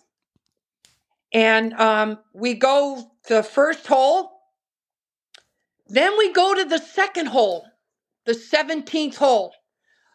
and 1.32 1.72
um, 1.74 2.18
we 2.34 2.54
go 2.54 3.10
the 3.28 3.42
first 3.42 3.86
hole. 3.86 4.30
Then 5.88 6.16
we 6.16 6.32
go 6.32 6.54
to 6.54 6.64
the 6.64 6.78
second 6.78 7.26
hole, 7.26 7.66
the 8.26 8.34
seventeenth 8.34 9.16
hole. 9.16 9.52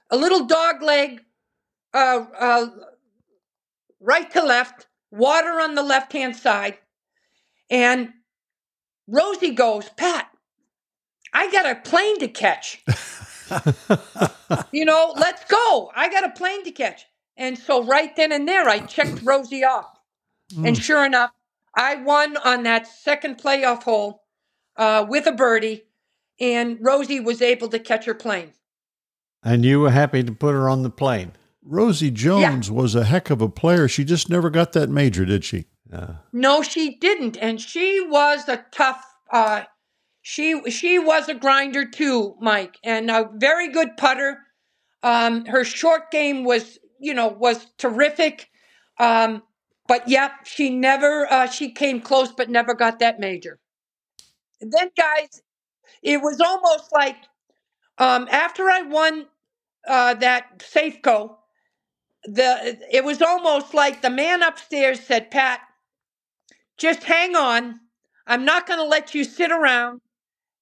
A 0.09 0.17
little 0.17 0.45
dog 0.45 0.81
leg, 0.81 1.21
uh, 1.93 2.25
uh, 2.39 2.67
right 3.99 4.31
to 4.31 4.41
left, 4.41 4.87
water 5.11 5.59
on 5.59 5.75
the 5.75 5.83
left 5.83 6.13
hand 6.13 6.35
side, 6.35 6.77
and 7.69 8.13
Rosie 9.07 9.51
goes, 9.51 9.89
Pat, 9.89 10.29
I 11.33 11.51
got 11.51 11.69
a 11.69 11.75
plane 11.75 12.19
to 12.19 12.27
catch. 12.27 12.83
you 14.71 14.85
know, 14.85 15.13
let's 15.17 15.45
go. 15.45 15.91
I 15.95 16.09
got 16.09 16.25
a 16.25 16.31
plane 16.31 16.63
to 16.63 16.71
catch. 16.71 17.05
And 17.35 17.57
so 17.57 17.83
right 17.83 18.15
then 18.15 18.31
and 18.31 18.47
there, 18.47 18.67
I 18.67 18.79
checked 18.79 19.21
Rosie 19.23 19.63
off. 19.63 19.85
And 20.65 20.77
sure 20.77 21.05
enough, 21.05 21.31
I 21.75 21.95
won 21.95 22.37
on 22.37 22.63
that 22.63 22.87
second 22.87 23.37
playoff 23.37 23.83
hole 23.83 24.23
uh, 24.77 25.05
with 25.07 25.27
a 25.27 25.31
birdie, 25.31 25.83
and 26.39 26.77
Rosie 26.81 27.19
was 27.19 27.41
able 27.41 27.67
to 27.69 27.79
catch 27.79 28.05
her 28.05 28.13
plane. 28.13 28.53
And 29.43 29.65
you 29.65 29.81
were 29.81 29.91
happy 29.91 30.23
to 30.23 30.31
put 30.31 30.53
her 30.53 30.67
on 30.69 30.83
the 30.83 30.89
plane. 30.89 31.33
Rosie 31.63 32.11
Jones 32.11 32.71
was 32.71 32.95
a 32.95 33.03
heck 33.03 33.29
of 33.29 33.41
a 33.41 33.49
player. 33.49 33.87
She 33.87 34.03
just 34.05 34.29
never 34.29 34.49
got 34.49 34.71
that 34.73 34.89
major, 34.89 35.25
did 35.25 35.43
she? 35.43 35.65
No, 36.31 36.61
she 36.61 36.95
didn't, 36.97 37.37
and 37.37 37.59
she 37.61 38.05
was 38.07 38.47
a 38.47 38.65
tough. 38.71 39.03
Uh, 39.31 39.63
she 40.29 40.61
she 40.69 40.99
was 40.99 41.29
a 41.29 41.33
grinder 41.33 41.85
too, 41.85 42.35
Mike, 42.41 42.75
and 42.83 43.09
a 43.09 43.29
very 43.35 43.69
good 43.69 43.95
putter. 43.95 44.39
Um, 45.01 45.45
her 45.45 45.63
short 45.63 46.11
game 46.11 46.43
was, 46.43 46.79
you 46.99 47.13
know, 47.13 47.29
was 47.29 47.65
terrific. 47.77 48.49
Um, 48.99 49.41
but 49.87 50.09
yep, 50.09 50.31
she 50.43 50.69
never. 50.69 51.31
Uh, 51.31 51.47
she 51.47 51.71
came 51.71 52.01
close, 52.01 52.33
but 52.33 52.49
never 52.49 52.73
got 52.73 52.99
that 52.99 53.21
major. 53.21 53.57
And 54.59 54.69
then, 54.69 54.91
guys, 54.97 55.41
it 56.03 56.21
was 56.21 56.41
almost 56.41 56.91
like 56.91 57.15
um, 57.97 58.27
after 58.29 58.69
I 58.69 58.81
won 58.81 59.27
uh, 59.87 60.15
that 60.15 60.59
Safeco, 60.59 61.37
the 62.25 62.77
it 62.91 63.05
was 63.05 63.21
almost 63.21 63.73
like 63.73 64.01
the 64.01 64.09
man 64.09 64.43
upstairs 64.43 64.99
said, 64.99 65.31
"Pat, 65.31 65.61
just 66.77 67.03
hang 67.03 67.37
on. 67.37 67.79
I'm 68.29 68.43
not 68.43 68.67
going 68.67 68.79
to 68.79 68.85
let 68.85 69.15
you 69.15 69.23
sit 69.23 69.53
around 69.53 70.01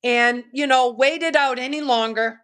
and 0.05 0.45
you 0.53 0.67
know 0.67 0.91
waited 0.91 1.35
out 1.37 1.59
any 1.59 1.81
longer." 1.81 2.41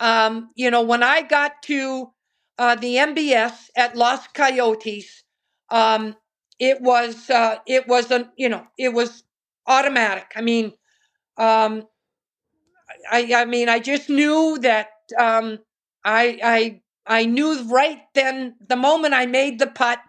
Um, 0.00 0.50
you 0.56 0.70
know, 0.70 0.82
when 0.82 1.02
I 1.04 1.22
got 1.22 1.62
to 1.64 2.12
uh, 2.58 2.76
the 2.76 2.98
MBS 2.98 3.70
at 3.76 3.96
Los 3.96 4.28
Coyotes, 4.28 5.24
um, 5.70 6.16
it 6.60 6.82
was 6.82 7.30
uh, 7.30 7.58
it 7.66 7.88
was 7.88 8.12
a 8.12 8.30
you 8.38 8.50
know 8.50 8.66
it 8.78 8.90
was 8.94 9.24
automatic. 9.66 10.32
I 10.36 10.42
mean, 10.42 10.74
um, 11.38 11.84
I 13.10 13.32
I 13.34 13.44
mean 13.44 13.68
I 13.68 13.78
just 13.78 14.08
knew 14.08 14.58
that 14.62 14.88
um, 15.18 15.58
I 16.04 16.38
I 16.42 16.80
I 17.06 17.24
knew 17.26 17.62
right 17.64 18.00
then 18.14 18.56
the 18.66 18.76
moment 18.76 19.14
I 19.14 19.26
made 19.26 19.58
the 19.58 19.66
putt 19.66 20.00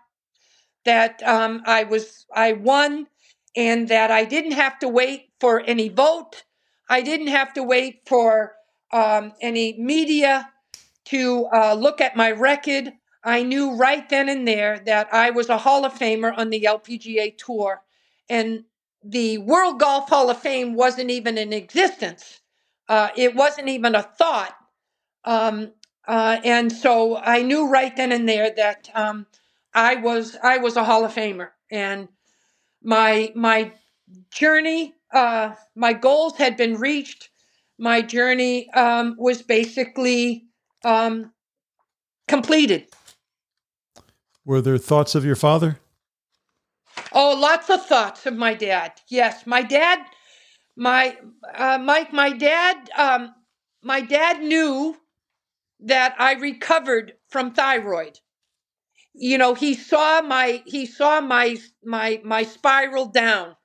that 0.86 1.22
um, 1.24 1.62
I 1.66 1.84
was 1.84 2.26
I 2.34 2.54
won 2.54 3.08
and 3.56 3.88
that 3.90 4.12
I 4.12 4.26
didn't 4.26 4.54
have 4.54 4.80
to 4.80 4.90
wait 4.90 5.30
for 5.40 5.62
any 5.62 5.90
vote. 5.90 6.44
I 6.90 7.02
didn't 7.02 7.28
have 7.28 7.54
to 7.54 7.64
wait 7.64 8.02
for 8.08 8.54
um, 8.92 9.34
any 9.42 9.78
media 9.80 10.50
to 11.06 11.48
uh, 11.54 11.74
look 11.74 12.02
at 12.02 12.16
my 12.16 12.32
record. 12.32 12.94
I 13.24 13.44
knew 13.44 13.76
right 13.76 14.08
then 14.10 14.30
and 14.30 14.48
there 14.48 14.80
that 14.86 15.14
I 15.14 15.30
was 15.32 15.50
a 15.50 15.58
Hall 15.58 15.86
of 15.86 15.94
Famer 15.94 16.36
on 16.36 16.50
the 16.50 16.64
LPGA 16.64 17.38
Tour, 17.38 17.82
and 18.30 18.64
the 19.04 19.38
World 19.40 19.80
Golf 19.80 20.10
Hall 20.10 20.30
of 20.30 20.40
Fame 20.40 20.74
wasn't 20.74 21.12
even 21.12 21.38
in 21.38 21.54
existence. 21.54 22.42
Uh, 22.88 23.10
it 23.16 23.36
wasn't 23.36 23.70
even 23.70 23.96
a 23.96 24.04
thought. 24.04 24.56
Um, 25.26 25.74
uh, 26.08 26.40
and 26.44 26.72
so 26.72 27.18
I 27.18 27.44
knew 27.44 27.70
right 27.70 27.96
then 27.96 28.12
and 28.12 28.28
there 28.28 28.52
that 28.56 28.90
um, 28.96 29.28
I 29.74 29.96
was 29.96 30.36
I 30.42 30.58
was 30.58 30.76
a 30.76 30.84
Hall 30.84 31.06
of 31.06 31.14
Famer, 31.14 31.50
and 31.70 32.08
my 32.82 33.32
my 33.36 33.74
journey, 34.32 34.96
uh, 35.14 35.56
my 35.76 35.94
goals 35.94 36.38
had 36.38 36.58
been 36.58 36.76
reached. 36.76 37.30
My 37.78 38.02
journey 38.02 38.70
um, 38.72 39.16
was 39.18 39.42
basically 39.42 40.46
um, 40.84 41.32
completed. 42.28 42.88
Were 44.46 44.62
there 44.62 44.78
thoughts 44.78 45.16
of 45.16 45.26
your 45.26 45.36
father? 45.36 45.80
Oh, 47.14 47.38
lots 47.40 47.70
of 47.70 47.86
thoughts 47.86 48.26
of 48.26 48.36
my 48.36 48.54
dad. 48.54 48.94
Yes, 49.08 49.48
my 49.48 49.62
dad, 49.62 50.00
my 50.76 51.18
uh, 51.56 51.78
Mike, 51.78 52.14
my 52.14 52.32
dad, 52.32 52.90
um, 52.98 53.34
my 53.84 54.02
dad 54.02 54.42
knew 54.42 54.96
that 55.82 56.16
I 56.20 56.34
recovered 56.34 57.14
from 57.30 57.54
thyroid. 57.54 58.20
You 59.14 59.38
know, 59.38 59.54
he 59.54 59.74
saw 59.74 60.22
my 60.22 60.62
he 60.66 60.86
saw 60.86 61.22
my 61.22 61.58
my 61.84 62.22
my 62.24 62.44
spiral 62.44 63.06
down. 63.06 63.56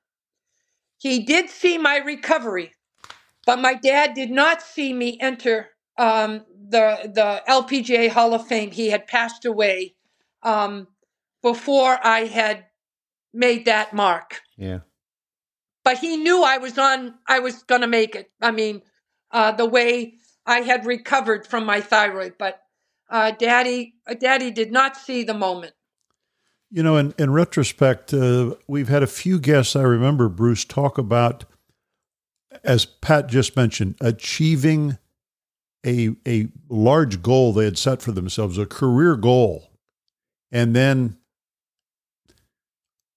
He 1.05 1.21
did 1.21 1.51
see 1.51 1.77
my 1.77 1.99
recovery, 1.99 2.73
but 3.45 3.59
my 3.59 3.75
dad 3.75 4.15
did 4.15 4.31
not 4.31 4.63
see 4.63 4.91
me 4.95 5.19
enter 5.21 5.69
um, 5.99 6.47
the 6.71 7.11
the 7.13 7.43
LPGA 7.47 8.09
Hall 8.09 8.33
of 8.33 8.47
Fame. 8.47 8.71
He 8.71 8.89
had 8.89 9.07
passed 9.07 9.45
away 9.45 9.97
um, 10.43 10.89
before 11.43 11.99
I 12.03 12.21
had 12.21 12.65
made 13.35 13.67
that 13.67 13.93
mark. 13.93 14.41
Yeah. 14.57 14.79
But 15.85 15.99
he 15.99 16.17
knew 16.17 16.43
I 16.43 16.57
was 16.57 16.79
on. 16.79 17.17
I 17.29 17.41
was 17.41 17.65
going 17.65 17.83
to 17.83 17.87
make 17.87 18.15
it. 18.15 18.31
I 18.41 18.51
mean, 18.51 18.81
uh, 19.31 19.53
the 19.53 19.67
way 19.67 20.15
I 20.47 20.63
had 20.63 20.87
recovered 20.87 21.47
from 21.47 21.67
my 21.67 21.83
thyroid, 21.83 22.37
but 22.39 22.63
uh, 23.11 23.33
Daddy, 23.33 23.97
uh, 24.07 24.15
Daddy 24.15 24.51
did 24.51 24.73
not 24.73 24.97
see 24.97 25.23
the 25.23 25.35
moment. 25.35 25.75
You 26.75 26.83
know, 26.83 26.97
in, 26.97 27.15
in 27.21 27.31
retrospect, 27.31 28.13
uh, 28.13 28.57
we've 28.67 28.89
had 28.89 29.05
a 29.05 29.07
few 29.07 29.39
guests 29.39 29.77
I 29.77 29.83
remember, 29.83 30.29
Bruce, 30.29 30.65
talk 30.65 30.99
about, 30.99 31.45
as 32.65 32.85
Pat 32.85 33.29
just 33.29 33.55
mentioned, 33.55 33.95
achieving 34.01 34.99
a, 35.87 36.17
a 36.27 36.49
large 36.69 37.23
goal 37.23 37.53
they 37.53 37.67
had 37.67 37.79
set 37.79 38.03
for 38.03 38.11
themselves, 38.11 38.59
a 38.59 38.67
career 38.67 39.15
goal, 39.15 39.71
and 40.51 40.75
then 40.75 41.17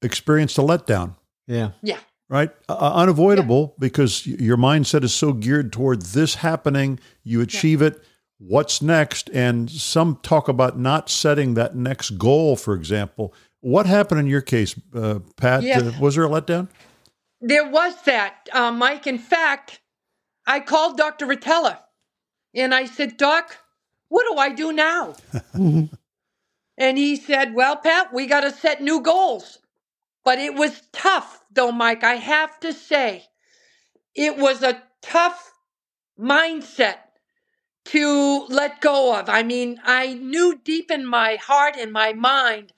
experienced 0.03 0.59
a 0.59 0.61
letdown. 0.61 1.15
Yeah. 1.47 1.71
Yeah. 1.81 1.97
Right? 2.29 2.51
Uh, 2.69 2.91
unavoidable 2.93 3.73
because 3.79 4.27
your 4.27 4.57
mindset 4.57 5.03
is 5.03 5.15
so 5.15 5.33
geared 5.33 5.73
toward 5.73 6.03
this 6.03 6.35
happening, 6.35 6.99
you 7.23 7.41
achieve 7.41 7.81
it. 7.81 8.03
What's 8.37 8.83
next? 8.83 9.31
And 9.33 9.67
some 9.67 10.19
talk 10.21 10.47
about 10.47 10.77
not 10.77 11.09
setting 11.09 11.55
that 11.55 11.75
next 11.75 12.19
goal, 12.19 12.55
for 12.55 12.75
example. 12.75 13.33
What 13.61 13.85
happened 13.85 14.19
in 14.19 14.27
your 14.27 14.41
case, 14.41 14.75
uh, 14.93 15.19
Pat? 15.35 15.63
Uh, 15.63 15.91
was 15.99 16.15
there 16.15 16.25
a 16.25 16.29
letdown? 16.29 16.69
There 17.41 17.69
was 17.69 17.95
that, 18.03 18.49
uh, 18.53 18.71
Mike. 18.71 19.07
In 19.07 19.17
fact, 19.17 19.79
I 20.45 20.59
called 20.59 20.97
Dr. 20.97 21.25
Rotella 21.25 21.79
and 22.53 22.73
I 22.73 22.85
said, 22.85 23.17
Doc, 23.17 23.57
what 24.09 24.25
do 24.31 24.37
I 24.37 24.49
do 24.49 24.71
now? 24.71 25.15
and 25.53 26.97
he 26.97 27.15
said, 27.15 27.53
Well, 27.53 27.75
Pat, 27.75 28.13
we 28.13 28.25
got 28.25 28.41
to 28.41 28.51
set 28.51 28.81
new 28.81 29.01
goals. 29.01 29.59
But 30.23 30.39
it 30.39 30.55
was 30.55 30.81
tough, 30.91 31.43
though, 31.51 31.71
Mike. 31.71 32.03
I 32.03 32.15
have 32.15 32.59
to 32.59 32.73
say, 32.73 33.25
it 34.13 34.37
was 34.37 34.61
a 34.61 34.83
tough 35.01 35.53
mindset 36.19 36.97
to 37.85 38.45
let 38.49 38.81
go 38.81 39.17
of. 39.17 39.29
I 39.29 39.43
mean, 39.43 39.79
I 39.85 40.13
knew 40.15 40.59
deep 40.63 40.91
in 40.91 41.05
my 41.05 41.35
heart 41.35 41.75
and 41.77 41.93
my 41.93 42.11
mind 42.13 42.73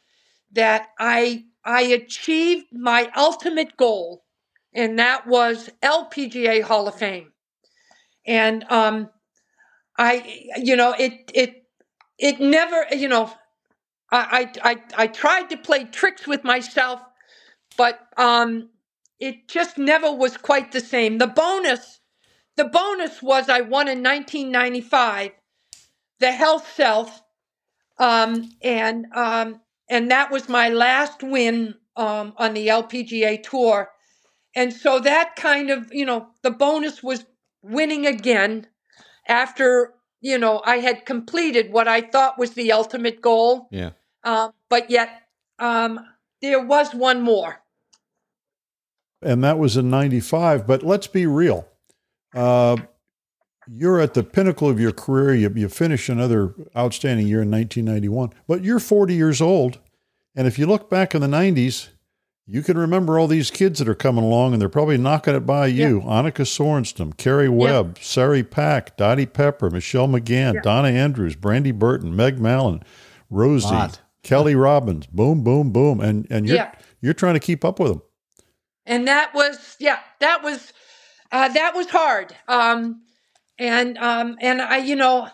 that 0.53 0.87
I 0.99 1.45
I 1.63 1.81
achieved 1.81 2.67
my 2.71 3.11
ultimate 3.15 3.77
goal, 3.77 4.23
and 4.73 4.99
that 4.99 5.27
was 5.27 5.69
LPGA 5.83 6.63
Hall 6.63 6.87
of 6.87 6.95
Fame. 6.95 7.31
And 8.25 8.63
um, 8.69 9.09
I, 9.97 10.45
you 10.57 10.75
know, 10.75 10.93
it 10.97 11.31
it 11.33 11.63
it 12.17 12.39
never, 12.39 12.85
you 12.91 13.07
know, 13.07 13.31
I 14.11 14.49
I 14.63 14.77
I, 14.97 15.07
tried 15.07 15.49
to 15.49 15.57
play 15.57 15.83
tricks 15.85 16.27
with 16.27 16.43
myself, 16.43 17.01
but 17.77 17.99
um, 18.17 18.69
it 19.19 19.47
just 19.47 19.77
never 19.77 20.11
was 20.11 20.37
quite 20.37 20.71
the 20.71 20.79
same. 20.79 21.17
The 21.17 21.27
bonus, 21.27 21.99
the 22.55 22.65
bonus 22.65 23.21
was 23.21 23.49
I 23.49 23.61
won 23.61 23.87
in 23.87 24.01
1995, 24.01 25.31
the 26.19 26.31
Health 26.31 26.71
South, 26.75 27.21
um, 27.99 28.49
and 28.61 29.05
um, 29.13 29.61
and 29.89 30.12
that 30.12 30.31
was 30.31 30.48
my 30.50 30.69
last 30.69 31.24
win 31.24 31.75
um, 31.96 32.34
on 32.38 32.53
the 32.53 32.67
LPGA 32.67 33.41
tour, 33.43 33.89
and 34.55 34.72
so 34.74 35.00
that 35.00 35.36
kind 35.36 35.69
of 35.69 35.91
you 35.93 36.05
know 36.05 36.27
the 36.43 36.51
bonus 36.51 37.01
was 37.03 37.25
winning 37.62 38.05
again 38.05 38.67
after 39.27 39.93
you 40.22 40.38
know 40.38 40.62
I 40.65 40.77
had 40.77 41.05
completed 41.05 41.72
what 41.72 41.88
I 41.88 42.01
thought 42.01 42.38
was 42.39 42.51
the 42.53 42.72
ultimate 42.72 43.21
goal, 43.21 43.67
Yeah. 43.71 43.91
uh, 44.23 44.49
but 44.69 44.89
yet 44.89 45.10
um, 45.60 45.99
there 46.41 46.63
was 46.65 46.93
one 46.93 47.21
more. 47.21 47.62
and 49.21 49.43
that 49.43 49.60
was 49.60 49.75
in 49.75 49.89
95 49.89 50.65
but 50.65 50.82
let's 50.84 51.08
be 51.08 51.25
real 51.25 51.67
uh, 52.34 52.78
you're 53.71 53.99
at 53.99 54.13
the 54.15 54.23
pinnacle 54.23 54.67
of 54.69 54.79
your 54.79 54.91
career. 54.91 55.34
You, 55.36 55.51
you 55.55 55.69
finish 55.69 56.10
another 56.10 56.53
outstanding 56.75 57.27
year 57.27 57.41
in 57.41 57.51
1991 57.51 58.34
but 58.47 58.63
you're 58.63 58.79
40 58.79 59.13
years 59.13 59.41
old. 59.41 59.79
And 60.36 60.47
if 60.47 60.58
you 60.58 60.65
look 60.65 60.89
back 60.89 61.13
in 61.13 61.21
the 61.21 61.27
90s 61.27 61.89
you 62.51 62.63
can 62.63 62.79
remember 62.79 63.19
all 63.19 63.27
these 63.27 63.51
kids 63.51 63.77
that 63.77 63.88
are 63.88 63.93
coming 63.93 64.23
along 64.23 64.53
and 64.53 64.62
they're 64.62 64.69
probably 64.69 64.97
knocking 64.97 65.36
it 65.36 65.41
by 65.45 65.67
you. 65.67 66.01
Annika 66.01 66.45
sorenstam 66.47 67.15
carrie 67.15 67.47
webb 67.49 67.99
Se 68.01 68.23
Ri 68.23 68.41
Pak 68.43 68.97
dottie 68.97 69.27
pepper 69.27 69.69
michelle 69.69 70.08
mcgann 70.08 70.60
donna 70.63 70.88
andrews 70.89 71.36
Brandie 71.36 71.71
Burton 71.71 72.15
meg 72.15 72.39
mallon 72.39 72.82
rosie 73.29 73.67
Lot. 73.67 74.01
kelly 74.23 74.55
robbins. 74.55 75.05
Boom 75.08 75.43
boom 75.43 75.71
boom. 75.71 75.99
And, 76.01 76.25
and 76.32 76.47
you're, 76.47 76.55
Yeah. 76.58 76.71
you're 77.01 77.13
trying 77.13 77.36
to 77.36 77.39
keep 77.39 77.63
up 77.63 77.79
with 77.79 77.91
them 77.91 78.01
and 78.88 79.08
that 79.08 79.32
was 79.36 79.75
yeah 79.79 79.99
that 80.19 80.41
was 80.43 80.73
uh, 81.32 81.49
that 81.49 81.75
was 81.75 81.88
hard. 81.91 82.36
Um, 82.47 83.03
and 83.60 83.98
um, 84.00 84.38
and 84.41 84.62
I 84.62 84.78
you 84.78 84.95
know 84.95 85.30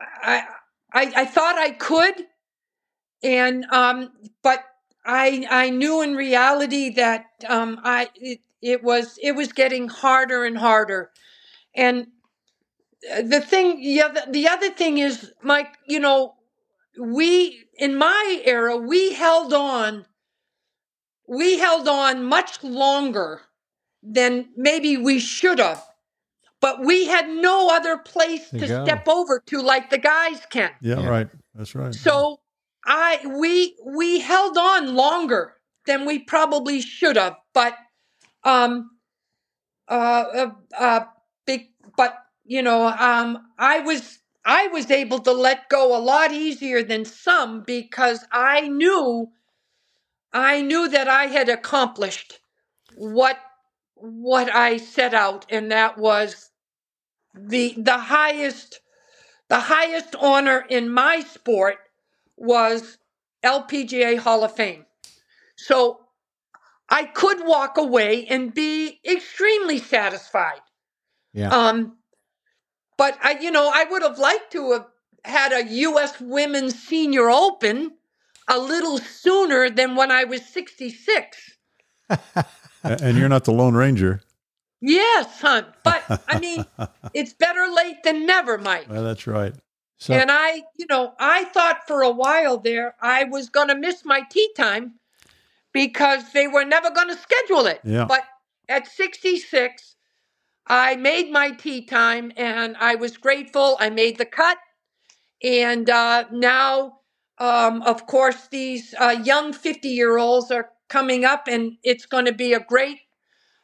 I, 0.00 0.44
I 0.92 1.12
I 1.16 1.24
thought 1.24 1.58
I 1.58 1.70
could 1.70 2.26
and 3.22 3.64
um, 3.66 4.12
but 4.42 4.64
I 5.04 5.46
I 5.50 5.70
knew 5.70 6.02
in 6.02 6.14
reality 6.14 6.90
that 6.94 7.26
um, 7.48 7.80
I 7.82 8.10
it, 8.14 8.40
it 8.62 8.84
was 8.84 9.18
it 9.22 9.32
was 9.32 9.52
getting 9.52 9.88
harder 9.88 10.44
and 10.44 10.58
harder 10.58 11.10
and 11.74 12.08
uh, 13.12 13.22
the 13.22 13.40
thing 13.40 13.80
the 13.80 14.02
other 14.02 14.22
the 14.28 14.48
other 14.48 14.70
thing 14.70 14.98
is 14.98 15.32
Mike 15.42 15.78
you 15.86 16.00
know 16.00 16.34
we 17.00 17.64
in 17.78 17.96
my 17.96 18.42
era 18.44 18.76
we 18.76 19.14
held 19.14 19.54
on 19.54 20.04
we 21.28 21.58
held 21.60 21.88
on 21.88 22.24
much 22.24 22.62
longer 22.64 23.42
than 24.02 24.48
maybe 24.56 24.96
we 24.96 25.20
should 25.20 25.60
have. 25.60 25.89
But 26.60 26.84
we 26.84 27.06
had 27.06 27.28
no 27.28 27.70
other 27.70 27.96
place 27.98 28.50
There 28.50 28.60
to 28.60 28.66
you 28.66 28.72
go. 28.72 28.84
step 28.84 29.08
over 29.08 29.42
to 29.46 29.62
like 29.62 29.90
the 29.90 29.98
guys 29.98 30.40
can. 30.50 30.70
Yeah, 30.82 31.00
Yeah. 31.00 31.08
right. 31.08 31.28
That's 31.54 31.74
right. 31.74 31.94
So 31.94 32.40
I 32.84 33.20
we 33.26 33.76
we 33.86 34.20
held 34.20 34.58
on 34.58 34.94
longer 34.94 35.54
than 35.86 36.04
we 36.06 36.18
probably 36.20 36.80
should 36.80 37.16
have. 37.16 37.36
But 37.54 37.76
um 38.44 38.90
uh 39.88 39.92
uh, 40.34 40.50
uh 40.78 41.00
big 41.46 41.68
but 41.96 42.16
you 42.44 42.62
know 42.62 42.86
um 42.88 43.38
I 43.58 43.80
was 43.80 44.18
I 44.44 44.68
was 44.68 44.90
able 44.90 45.20
to 45.20 45.32
let 45.32 45.68
go 45.68 45.96
a 45.96 46.00
lot 46.00 46.32
easier 46.32 46.82
than 46.82 47.04
some 47.04 47.62
because 47.62 48.24
I 48.32 48.68
knew 48.68 49.30
I 50.32 50.62
knew 50.62 50.88
that 50.88 51.08
I 51.08 51.26
had 51.26 51.48
accomplished 51.48 52.40
what 52.94 53.38
what 53.94 54.54
I 54.54 54.76
set 54.78 55.12
out 55.14 55.46
and 55.50 55.70
that 55.72 55.98
was 55.98 56.49
the 57.34 57.74
the 57.76 57.98
highest 57.98 58.80
the 59.48 59.60
highest 59.60 60.14
honor 60.16 60.64
in 60.68 60.88
my 60.88 61.20
sport 61.20 61.76
was 62.36 62.98
LPGA 63.44 64.18
Hall 64.18 64.44
of 64.44 64.54
Fame. 64.54 64.86
So 65.56 66.00
I 66.88 67.04
could 67.04 67.44
walk 67.44 67.76
away 67.76 68.26
and 68.26 68.52
be 68.52 69.00
extremely 69.04 69.78
satisfied. 69.78 70.60
Yeah. 71.32 71.50
Um, 71.50 71.96
but 72.96 73.18
I, 73.22 73.38
you 73.40 73.50
know, 73.50 73.70
I 73.72 73.84
would 73.84 74.02
have 74.02 74.18
liked 74.18 74.52
to 74.52 74.72
have 74.72 74.86
had 75.24 75.52
a 75.52 75.64
U.S. 75.64 76.20
Women's 76.20 76.80
Senior 76.80 77.30
Open 77.30 77.92
a 78.48 78.58
little 78.58 78.98
sooner 78.98 79.70
than 79.70 79.94
when 79.94 80.10
I 80.10 80.24
was 80.24 80.44
66. 80.46 81.56
And 82.82 83.16
you're 83.16 83.28
not 83.28 83.44
the 83.44 83.52
Lone 83.52 83.74
Ranger. 83.74 84.22
Yes, 84.80 85.40
hon. 85.40 85.66
But 85.84 86.02
I 86.28 86.38
mean, 86.40 86.64
it's 87.14 87.32
better 87.34 87.66
late 87.74 88.02
than 88.02 88.26
never, 88.26 88.58
Mike. 88.58 88.88
Well, 88.88 89.04
that's 89.04 89.26
right. 89.26 89.54
So 89.98 90.14
And 90.14 90.30
I, 90.30 90.62
you 90.78 90.86
know, 90.88 91.12
I 91.18 91.44
thought 91.44 91.86
for 91.86 92.02
a 92.02 92.10
while 92.10 92.56
there 92.58 92.94
I 93.02 93.24
was 93.24 93.50
going 93.50 93.68
to 93.68 93.74
miss 93.74 94.02
my 94.04 94.22
tee 94.30 94.50
time 94.56 94.94
because 95.72 96.32
they 96.32 96.46
were 96.46 96.64
never 96.64 96.90
going 96.90 97.08
to 97.08 97.16
schedule 97.18 97.66
it. 97.66 97.80
Yeah. 97.84 98.06
But 98.06 98.24
at 98.68 98.86
66, 98.86 99.96
I 100.66 100.96
made 100.96 101.30
my 101.30 101.50
tee 101.50 101.84
time 101.84 102.32
and 102.36 102.76
I 102.78 102.94
was 102.94 103.18
grateful. 103.18 103.76
I 103.78 103.90
made 103.90 104.16
the 104.16 104.24
cut. 104.24 104.56
And 105.42 105.88
uh, 105.90 106.24
now, 106.32 107.00
um, 107.38 107.82
of 107.82 108.06
course, 108.06 108.48
these 108.48 108.94
uh, 108.98 109.16
young 109.22 109.52
50 109.52 109.88
year 109.88 110.16
olds 110.18 110.50
are 110.50 110.70
coming 110.88 111.24
up 111.24 111.46
and 111.46 111.72
it's 111.82 112.06
going 112.06 112.26
to 112.26 112.32
be 112.32 112.52
a 112.52 112.60
great, 112.60 112.98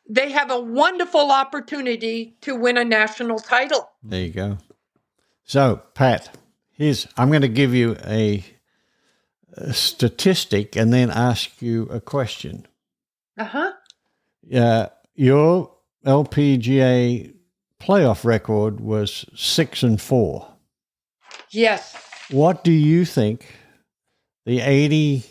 they 0.09 0.31
have 0.31 0.51
a 0.51 0.61
wonderful 0.61 1.31
opportunity 1.31 2.37
to 2.43 2.55
win 2.55 2.77
a 2.77 2.85
national 2.85 3.39
title. 3.39 3.91
there 4.03 4.23
you 4.23 4.31
go. 4.33 4.59
So 5.45 5.83
Pat, 5.95 6.37
here's 6.73 7.07
I'm 7.17 7.29
going 7.29 7.43
to 7.43 7.49
give 7.49 7.75
you 7.75 7.97
a, 8.05 8.45
a 9.55 9.73
statistic 9.73 10.77
and 10.77 10.93
then 10.93 11.11
ask 11.11 11.61
you 11.63 11.85
a 11.85 12.01
question. 12.01 12.67
Uh 13.39 13.45
huh. 13.45 13.73
Uh, 14.55 14.87
your 15.15 15.73
LPGA 16.05 17.35
playoff 17.81 18.25
record 18.25 18.81
was 18.81 19.25
six 19.35 19.83
and 19.83 20.01
four. 20.01 20.49
Yes. 21.51 21.97
What 22.31 22.65
do 22.65 22.73
you 22.73 23.05
think 23.05 23.47
the 24.45 24.61
80 24.61 25.25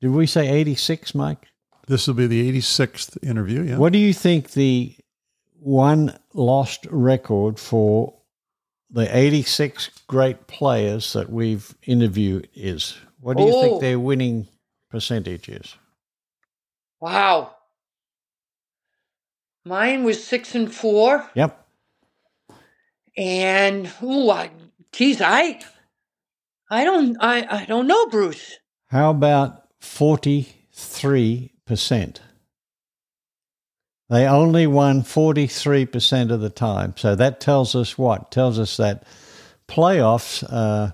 Did 0.00 0.10
we 0.10 0.26
say 0.26 0.48
86, 0.48 1.14
Mike? 1.14 1.46
This 1.90 2.06
will 2.06 2.14
be 2.14 2.28
the 2.28 2.48
86th 2.52 3.18
interview. 3.28 3.62
Yeah. 3.62 3.76
What 3.78 3.92
do 3.92 3.98
you 3.98 4.12
think 4.14 4.52
the 4.52 4.94
one 5.58 6.16
lost 6.34 6.86
record 6.88 7.58
for 7.58 8.14
the 8.90 9.08
86 9.14 9.90
great 10.06 10.46
players 10.46 11.12
that 11.14 11.30
we've 11.30 11.74
interviewed 11.82 12.48
is? 12.54 12.96
What 13.18 13.36
do 13.38 13.42
you 13.42 13.52
Oh. 13.52 13.60
think 13.62 13.80
their 13.80 13.98
winning 13.98 14.46
percentage 14.88 15.48
is? 15.48 15.74
Wow. 17.00 17.56
Mine 19.64 20.04
was 20.04 20.24
six 20.24 20.54
and 20.54 20.72
four, 20.72 21.28
Yep. 21.34 21.66
and 23.16 23.90
ooh, 24.00 24.30
I, 24.30 24.50
geez, 24.92 25.20
I, 25.20 25.60
I 26.70 26.84
don't, 26.84 27.16
I, 27.20 27.62
I 27.62 27.64
don't 27.64 27.88
know, 27.88 28.06
Bruce. 28.06 28.58
How 28.86 29.10
about 29.10 29.64
43%? 31.76 32.16
They 34.08 34.26
only 34.26 34.66
won 34.66 35.02
43% 35.02 36.32
of 36.32 36.40
the 36.40 36.50
time. 36.50 36.94
So 36.96 37.14
that 37.14 37.40
tells 37.40 37.76
us 37.76 37.96
what? 37.96 38.32
Tells 38.32 38.58
us 38.58 38.76
that 38.78 39.04
playoffs 39.68 40.44
uh, 40.52 40.92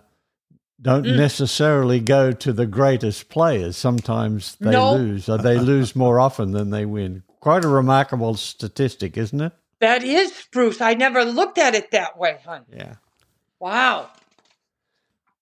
don't 0.80 1.04
necessarily 1.06 2.00
go 2.00 2.32
to 2.32 2.52
the 2.52 2.66
greatest 2.66 3.30
players. 3.30 3.76
Sometimes 3.76 4.56
they 4.56 4.70
No. 4.72 4.94
lose, 4.96 5.28
or 5.30 5.38
they 5.38 5.58
lose 5.58 5.96
more 5.96 6.20
often 6.20 6.52
than 6.52 6.68
they 6.70 6.84
win. 6.84 7.22
Quite 7.40 7.64
a 7.64 7.68
remarkable 7.68 8.34
statistic, 8.34 9.16
isn't 9.16 9.40
it? 9.40 9.52
That 9.80 10.02
is 10.02 10.32
Bruce. 10.52 10.80
I 10.82 10.92
never 10.94 11.24
looked 11.24 11.58
at 11.58 11.74
it 11.74 11.92
that 11.92 12.18
way, 12.18 12.38
hon. 12.44 12.64
Yeah. 12.70 12.96
Wow. 13.60 14.10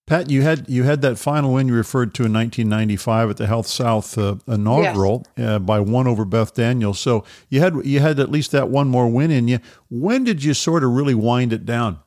Pat, 0.06 0.28
you 0.28 0.42
had 0.42 0.68
you 0.68 0.82
had 0.82 1.00
that 1.00 1.18
final 1.18 1.54
win 1.54 1.68
you 1.68 1.74
referred 1.74 2.14
to 2.14 2.24
in 2.24 2.32
1995 2.32 3.30
at 3.30 3.36
the 3.38 3.46
Health 3.46 3.66
South 3.66 4.18
uh, 4.18 4.36
inaugural 4.46 5.26
uh, 5.38 5.58
by 5.58 5.80
one 5.80 6.06
over 6.06 6.26
Beth 6.26 6.54
Daniels. 6.54 7.00
So 7.00 7.24
you 7.48 7.60
had 7.60 7.74
you 7.86 8.00
had 8.00 8.20
at 8.20 8.30
least 8.30 8.50
that 8.52 8.68
one 8.68 8.88
more 8.88 9.08
win 9.08 9.30
in 9.30 9.48
you. 9.48 9.60
When 9.88 10.22
did 10.22 10.44
you 10.44 10.52
sort 10.52 10.84
of 10.84 10.90
really 10.90 11.14
wind 11.14 11.54
it 11.54 11.64
down? 11.64 12.00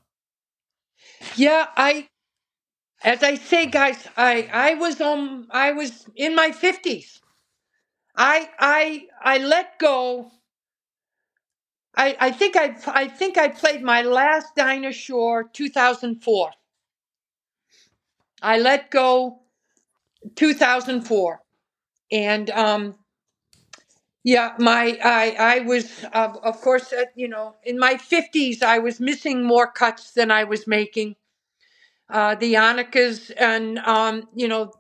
Yeah, 1.36 1.66
I, 1.76 2.08
as 3.04 3.24
I 3.24 3.36
say, 3.36 3.66
guys, 3.66 4.08
I, 4.16 4.48
I 4.54 4.74
was 4.76 5.02
um, 5.02 5.48
I 5.50 5.72
was 5.72 6.06
in 6.16 6.36
my 6.36 6.52
fifties. 6.52 7.20
I, 8.16 8.50
I, 8.60 9.08
I 9.22 9.38
let 9.38 9.78
go. 9.78 10.32
I, 11.96 12.18
I 12.20 12.32
think 12.32 12.56
I, 12.56 12.76
I 12.88 13.08
think 13.08 13.38
I 13.38 13.48
played 13.48 13.84
my 13.84 14.02
last 14.02 14.56
Dinah 14.56 14.92
Shore 14.92 15.44
2004. 15.54 16.52
I 18.42 18.60
let 18.60 18.92
go 18.92 19.42
2004, 20.36 21.42
and 22.12 22.50
um, 22.52 22.96
yeah, 24.24 24.54
my 24.60 25.00
I 25.04 25.36
I 25.40 25.60
was 25.62 26.06
uh, 26.14 26.34
of 26.44 26.62
course 26.62 26.94
uh, 26.94 27.06
you 27.16 27.28
know 27.28 27.56
in 27.64 27.80
my 27.80 27.96
50s 27.96 28.64
I 28.64 28.80
was 28.80 29.00
missing 29.00 29.44
more 29.44 29.72
cuts 29.72 30.12
than 30.14 30.32
I 30.32 30.46
was 30.46 30.68
making. 30.68 31.16
Uh, 32.10 32.36
the 32.36 32.56
Annikas 32.56 33.32
and 33.38 33.80
um, 33.80 34.30
you 34.36 34.48
know 34.48 34.74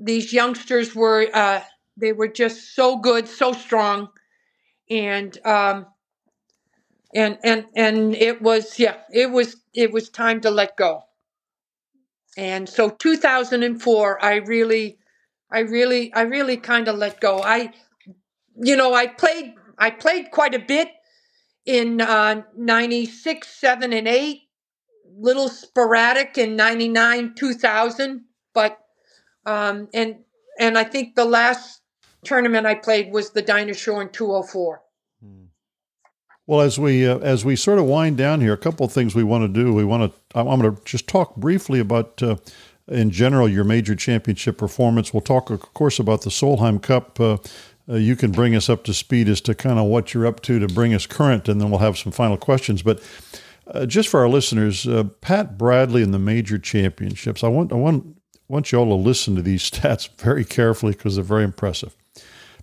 these 0.00 0.32
youngsters 0.32 0.94
were 0.94 1.28
uh, 1.34 1.62
they 1.96 2.12
were 2.12 2.28
just 2.28 2.74
so 2.74 2.98
good, 2.98 3.28
so 3.28 3.52
strong, 3.52 4.08
and 4.90 5.38
um, 5.46 5.86
and 7.14 7.38
and 7.44 7.66
and 7.76 8.14
it 8.16 8.42
was 8.42 8.78
yeah 8.78 8.96
it 9.12 9.30
was 9.30 9.56
it 9.74 9.92
was 9.92 10.08
time 10.10 10.40
to 10.42 10.50
let 10.50 10.76
go. 10.76 11.02
And 12.38 12.68
so 12.68 12.88
2004, 12.88 14.24
I 14.24 14.36
really, 14.36 14.98
I 15.50 15.58
really, 15.58 16.14
I 16.14 16.20
really 16.22 16.56
kind 16.56 16.86
of 16.86 16.96
let 16.96 17.20
go. 17.20 17.42
I, 17.42 17.72
you 18.54 18.76
know, 18.76 18.94
I 18.94 19.08
played, 19.08 19.54
I 19.76 19.90
played 19.90 20.30
quite 20.30 20.54
a 20.54 20.60
bit 20.60 20.88
in 21.66 22.00
uh, 22.00 22.42
96, 22.56 23.48
7, 23.48 23.92
and 23.92 24.06
8, 24.06 24.42
little 25.18 25.48
sporadic 25.48 26.38
in 26.38 26.54
99, 26.54 27.34
2000, 27.34 28.24
but, 28.54 28.78
um, 29.44 29.88
and, 29.92 30.18
and 30.60 30.78
I 30.78 30.84
think 30.84 31.16
the 31.16 31.24
last 31.24 31.82
tournament 32.22 32.68
I 32.68 32.76
played 32.76 33.12
was 33.12 33.30
the 33.30 33.42
Dinah 33.42 33.74
Shore 33.74 34.00
in 34.00 34.10
204. 34.10 34.80
Well, 36.48 36.62
as 36.62 36.78
we 36.78 37.06
uh, 37.06 37.18
as 37.18 37.44
we 37.44 37.56
sort 37.56 37.78
of 37.78 37.84
wind 37.84 38.16
down 38.16 38.40
here, 38.40 38.54
a 38.54 38.56
couple 38.56 38.86
of 38.86 38.90
things 38.90 39.14
we 39.14 39.22
want 39.22 39.44
to 39.44 39.48
do. 39.48 39.74
We 39.74 39.84
want 39.84 40.10
to. 40.10 40.18
I'm 40.34 40.46
going 40.46 40.74
to 40.74 40.82
just 40.82 41.06
talk 41.06 41.36
briefly 41.36 41.78
about, 41.78 42.22
uh, 42.22 42.36
in 42.88 43.10
general, 43.10 43.46
your 43.46 43.64
major 43.64 43.94
championship 43.94 44.56
performance. 44.56 45.12
We'll 45.12 45.20
talk, 45.20 45.50
of 45.50 45.60
course, 45.74 45.98
about 45.98 46.22
the 46.22 46.30
Solheim 46.30 46.82
Cup. 46.82 47.20
Uh, 47.20 47.36
uh, 47.86 47.96
you 47.96 48.16
can 48.16 48.32
bring 48.32 48.56
us 48.56 48.70
up 48.70 48.82
to 48.84 48.94
speed 48.94 49.28
as 49.28 49.42
to 49.42 49.54
kind 49.54 49.78
of 49.78 49.88
what 49.88 50.14
you're 50.14 50.26
up 50.26 50.40
to 50.44 50.58
to 50.58 50.66
bring 50.68 50.94
us 50.94 51.04
current, 51.04 51.50
and 51.50 51.60
then 51.60 51.68
we'll 51.68 51.80
have 51.80 51.98
some 51.98 52.12
final 52.12 52.38
questions. 52.38 52.80
But 52.80 53.02
uh, 53.66 53.84
just 53.84 54.08
for 54.08 54.20
our 54.20 54.28
listeners, 54.28 54.88
uh, 54.88 55.04
Pat 55.20 55.58
Bradley 55.58 56.02
in 56.02 56.12
the 56.12 56.18
major 56.18 56.58
championships. 56.58 57.44
I 57.44 57.48
want 57.48 57.72
I 57.72 57.76
want 57.76 58.16
want 58.48 58.72
you 58.72 58.78
all 58.78 58.86
to 58.86 58.94
listen 58.94 59.36
to 59.36 59.42
these 59.42 59.70
stats 59.70 60.08
very 60.18 60.46
carefully 60.46 60.92
because 60.92 61.16
they're 61.16 61.24
very 61.24 61.44
impressive. 61.44 61.94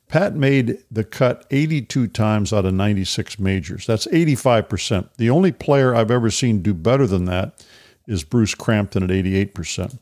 Pat 0.07 0.35
made 0.35 0.77
the 0.91 1.03
cut 1.03 1.45
82 1.49 2.07
times 2.07 2.53
out 2.53 2.65
of 2.65 2.73
96 2.73 3.39
majors. 3.39 3.85
That's 3.85 4.07
85%. 4.07 5.09
The 5.17 5.29
only 5.29 5.51
player 5.51 5.95
I've 5.95 6.11
ever 6.11 6.29
seen 6.29 6.61
do 6.61 6.73
better 6.73 7.07
than 7.07 7.25
that 7.25 7.65
is 8.07 8.23
Bruce 8.23 8.53
Crampton 8.53 9.03
at 9.03 9.09
88%. 9.09 9.97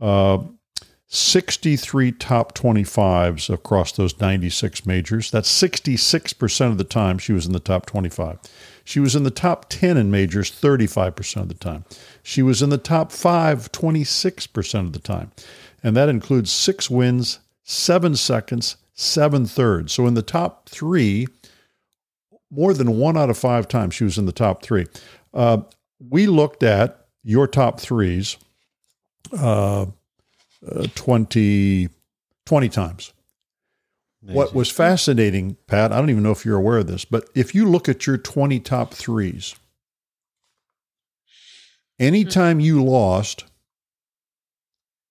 Uh, 0.00 0.38
63 1.06 2.10
top 2.12 2.54
25s 2.54 3.52
across 3.52 3.92
those 3.92 4.18
96 4.20 4.84
majors. 4.84 5.30
That's 5.30 5.50
66% 5.62 6.70
of 6.70 6.78
the 6.78 6.84
time 6.84 7.18
she 7.18 7.32
was 7.32 7.46
in 7.46 7.52
the 7.52 7.60
top 7.60 7.86
25. 7.86 8.38
She 8.84 9.00
was 9.00 9.14
in 9.14 9.22
the 9.22 9.30
top 9.30 9.68
10 9.68 9.96
in 9.96 10.10
majors 10.10 10.50
35% 10.50 11.36
of 11.36 11.48
the 11.48 11.54
time. 11.54 11.84
She 12.22 12.42
was 12.42 12.62
in 12.62 12.70
the 12.70 12.78
top 12.78 13.12
5 13.12 13.70
26% 13.70 14.80
of 14.80 14.92
the 14.92 14.98
time. 14.98 15.30
And 15.82 15.96
that 15.96 16.08
includes 16.08 16.50
six 16.50 16.90
wins, 16.90 17.38
seven 17.62 18.16
seconds, 18.16 18.76
seven 18.94 19.44
thirds. 19.44 19.92
So 19.92 20.06
in 20.06 20.14
the 20.14 20.22
top 20.22 20.68
three, 20.68 21.26
more 22.50 22.72
than 22.72 22.98
one 22.98 23.16
out 23.16 23.30
of 23.30 23.36
five 23.36 23.68
times 23.68 23.94
she 23.94 24.04
was 24.04 24.16
in 24.16 24.26
the 24.26 24.32
top 24.32 24.62
three. 24.62 24.86
Uh, 25.32 25.58
we 26.08 26.26
looked 26.26 26.62
at 26.62 27.06
your 27.22 27.46
top 27.46 27.80
threes 27.80 28.36
uh, 29.32 29.86
uh, 30.66 30.86
20, 30.94 31.88
20 32.46 32.68
times. 32.68 33.12
What 34.26 34.54
was 34.54 34.70
fascinating, 34.70 35.58
Pat, 35.66 35.92
I 35.92 35.98
don't 35.98 36.08
even 36.08 36.22
know 36.22 36.30
if 36.30 36.46
you're 36.46 36.56
aware 36.56 36.78
of 36.78 36.86
this, 36.86 37.04
but 37.04 37.28
if 37.34 37.54
you 37.54 37.68
look 37.68 37.90
at 37.90 38.06
your 38.06 38.16
20 38.16 38.58
top 38.60 38.94
threes, 38.94 39.54
anytime 41.98 42.58
you 42.58 42.82
lost, 42.82 43.44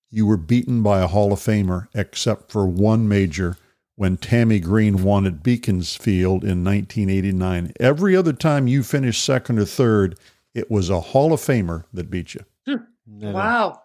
you 0.10 0.26
were 0.26 0.38
beaten 0.38 0.82
by 0.82 1.00
a 1.00 1.08
Hall 1.08 1.32
of 1.32 1.40
Famer, 1.40 1.90
except 1.94 2.52
for 2.52 2.66
one 2.66 3.08
major 3.08 3.56
when 3.96 4.18
Tammie 4.18 4.60
Green 4.60 5.04
won 5.04 5.26
at 5.26 5.44
Beaconsfield 5.44 6.44
in 6.44 6.64
1989. 6.64 7.74
Every 7.80 8.16
other 8.16 8.34
time 8.34 8.68
you 8.68 8.84
finished 8.84 9.24
second 9.24 9.60
or 9.60 9.66
third, 9.66 10.18
it 10.54 10.70
was 10.70 10.90
a 10.90 11.00
Hall 11.00 11.34
of 11.34 11.40
Famer 11.40 11.86
that 11.94 12.10
beat 12.10 12.34
you. 12.34 12.42
Hmm. 12.68 12.84
Never. 13.06 13.34
Wow. 13.34 13.82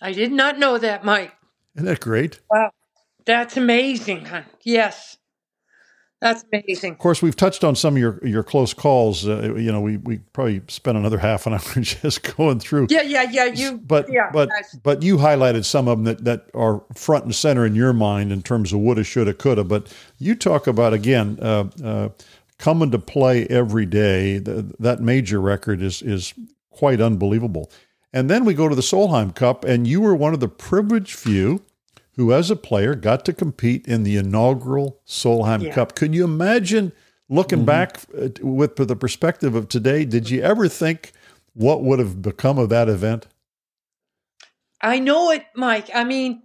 I 0.00 0.12
did 0.12 0.32
not 0.32 0.58
know 0.58 0.78
that, 0.78 1.04
Mike. 1.04 1.32
Isn't 1.74 1.86
that 1.86 2.00
great? 2.00 2.40
Wow. 2.50 2.70
That's 3.24 3.56
amazing, 3.56 4.24
huh? 4.24 4.42
Yes. 4.62 5.17
That's 6.20 6.44
amazing. 6.52 6.92
Of 6.92 6.98
course, 6.98 7.22
we've 7.22 7.36
touched 7.36 7.62
on 7.62 7.76
some 7.76 7.94
of 7.94 7.98
your, 8.00 8.26
your 8.26 8.42
close 8.42 8.74
calls. 8.74 9.26
Uh, 9.26 9.54
you 9.54 9.70
know, 9.70 9.80
we, 9.80 9.98
we 9.98 10.18
probably 10.32 10.62
spent 10.66 10.98
another 10.98 11.18
half 11.18 11.46
an 11.46 11.52
hour 11.54 11.60
just 11.76 12.36
going 12.36 12.58
through. 12.58 12.88
Yeah, 12.90 13.02
yeah, 13.02 13.26
yeah. 13.30 13.44
You, 13.44 13.78
but 13.78 14.10
yeah, 14.10 14.30
but 14.32 14.48
guys. 14.48 14.76
but 14.82 15.02
you 15.02 15.18
highlighted 15.18 15.64
some 15.64 15.86
of 15.86 15.98
them 15.98 16.04
that, 16.04 16.24
that 16.24 16.50
are 16.54 16.82
front 16.94 17.24
and 17.24 17.34
center 17.34 17.64
in 17.64 17.76
your 17.76 17.92
mind 17.92 18.32
in 18.32 18.42
terms 18.42 18.72
of 18.72 18.80
woulda, 18.80 19.04
shoulda, 19.04 19.32
coulda. 19.32 19.62
But 19.62 19.94
you 20.18 20.34
talk 20.34 20.66
about 20.66 20.92
again 20.92 21.38
uh, 21.40 21.68
uh, 21.84 22.08
coming 22.58 22.90
to 22.90 22.98
play 22.98 23.46
every 23.46 23.86
day. 23.86 24.40
Th 24.40 24.64
that 24.80 25.00
major 25.00 25.40
record 25.40 25.82
is 25.82 26.02
is 26.02 26.34
quite 26.70 27.00
unbelievable. 27.00 27.70
And 28.12 28.28
then 28.28 28.44
we 28.44 28.54
go 28.54 28.68
to 28.68 28.74
the 28.74 28.82
Solheim 28.82 29.34
Cup, 29.34 29.64
and 29.64 29.86
you 29.86 30.00
were 30.00 30.14
one 30.14 30.34
of 30.34 30.40
the 30.40 30.48
privileged 30.48 31.14
few 31.14 31.62
who, 32.18 32.32
as 32.32 32.50
a 32.50 32.56
player, 32.56 32.96
got 32.96 33.24
to 33.24 33.32
compete 33.32 33.86
in 33.86 34.02
the 34.02 34.16
inaugural 34.16 35.00
Solheim 35.06 35.62
Yeah. 35.62 35.72
Cup. 35.72 35.94
Can 35.94 36.12
you 36.12 36.24
imagine 36.24 36.92
looking 37.28 37.64
back 37.64 38.00
uh, 38.12 38.30
with 38.42 38.74
the 38.74 38.96
perspective 38.96 39.54
of 39.54 39.68
today? 39.68 40.04
Did 40.04 40.28
you 40.28 40.42
ever 40.42 40.66
think 40.66 41.12
what 41.54 41.84
would 41.84 42.00
have 42.00 42.20
become 42.20 42.58
of 42.58 42.70
that 42.70 42.88
event? 42.88 43.28
I 44.80 44.98
know 44.98 45.30
it, 45.30 45.44
Mike. 45.54 45.90
I 45.94 46.02
mean, 46.02 46.42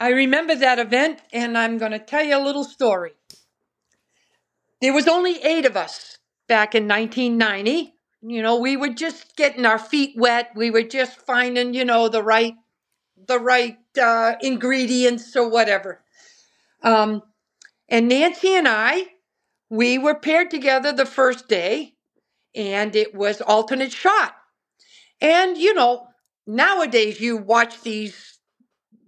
I 0.00 0.10
remember 0.10 0.56
that 0.56 0.80
event, 0.80 1.20
and 1.32 1.56
I'm 1.56 1.78
going 1.78 1.92
to 1.92 2.00
tell 2.00 2.24
you 2.24 2.36
a 2.36 2.42
little 2.42 2.64
story. 2.64 3.12
There 4.80 4.92
was 4.92 5.06
only 5.06 5.40
eight 5.44 5.64
of 5.64 5.76
us 5.76 6.18
back 6.48 6.74
in 6.74 6.88
1990. 6.88 7.94
You 8.22 8.42
know, 8.42 8.58
we 8.58 8.76
were 8.76 8.88
just 8.88 9.36
getting 9.36 9.64
our 9.64 9.78
feet 9.78 10.14
wet. 10.16 10.50
We 10.56 10.72
were 10.72 10.82
just 10.82 11.20
finding, 11.20 11.72
you 11.72 11.84
know, 11.84 12.08
the 12.08 12.22
right 12.22 12.54
the 13.26 13.38
right 13.38 13.78
uh, 14.00 14.34
ingredients 14.40 15.34
or 15.36 15.48
whatever. 15.48 16.00
Um, 16.82 17.22
and 17.88 18.08
Nancy 18.08 18.54
and 18.54 18.68
I, 18.68 19.06
we 19.70 19.98
were 19.98 20.14
paired 20.14 20.50
together 20.50 20.92
the 20.92 21.06
first 21.06 21.48
day, 21.48 21.94
and 22.54 22.94
it 22.94 23.14
was 23.14 23.40
alternate 23.40 23.92
shot. 23.92 24.34
And 25.20 25.56
you 25.56 25.74
know, 25.74 26.08
nowadays 26.46 27.20
you 27.20 27.36
watch 27.36 27.82
these 27.82 28.38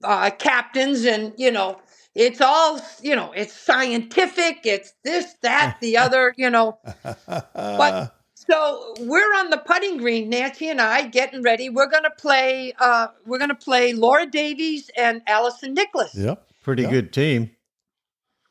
uh, 0.03 0.31
captains, 0.31 1.05
and 1.05 1.33
you 1.37 1.51
know, 1.51 1.81
it's 2.15 2.41
all 2.41 2.81
you 3.03 3.15
know, 3.15 3.33
it's 3.33 3.55
scientific, 3.55 4.61
it's 4.65 4.93
this, 5.05 5.35
that, 5.43 5.79
the 5.81 5.97
other, 5.97 6.35
you 6.37 6.51
know. 6.51 6.79
But 7.27 8.15
so 8.51 8.95
we're 9.01 9.33
on 9.37 9.51
the 9.51 9.59
putting 9.59 9.97
green, 9.97 10.29
Nancy 10.29 10.69
and 10.69 10.81
I, 10.81 11.07
getting 11.07 11.43
ready. 11.43 11.69
We're 11.69 11.89
gonna 11.89 12.11
play. 12.11 12.73
Uh, 12.79 13.09
we're 13.25 13.39
gonna 13.39 13.55
play 13.55 13.93
Laura 13.93 14.27
Davies 14.27 14.91
and 14.97 15.23
Alison 15.27 15.75
Nicholas. 15.75 16.15
Yep. 16.15 16.47
Pretty 16.63 16.83
Yeah. 16.83 16.91
good 16.91 17.13
team. 17.13 17.51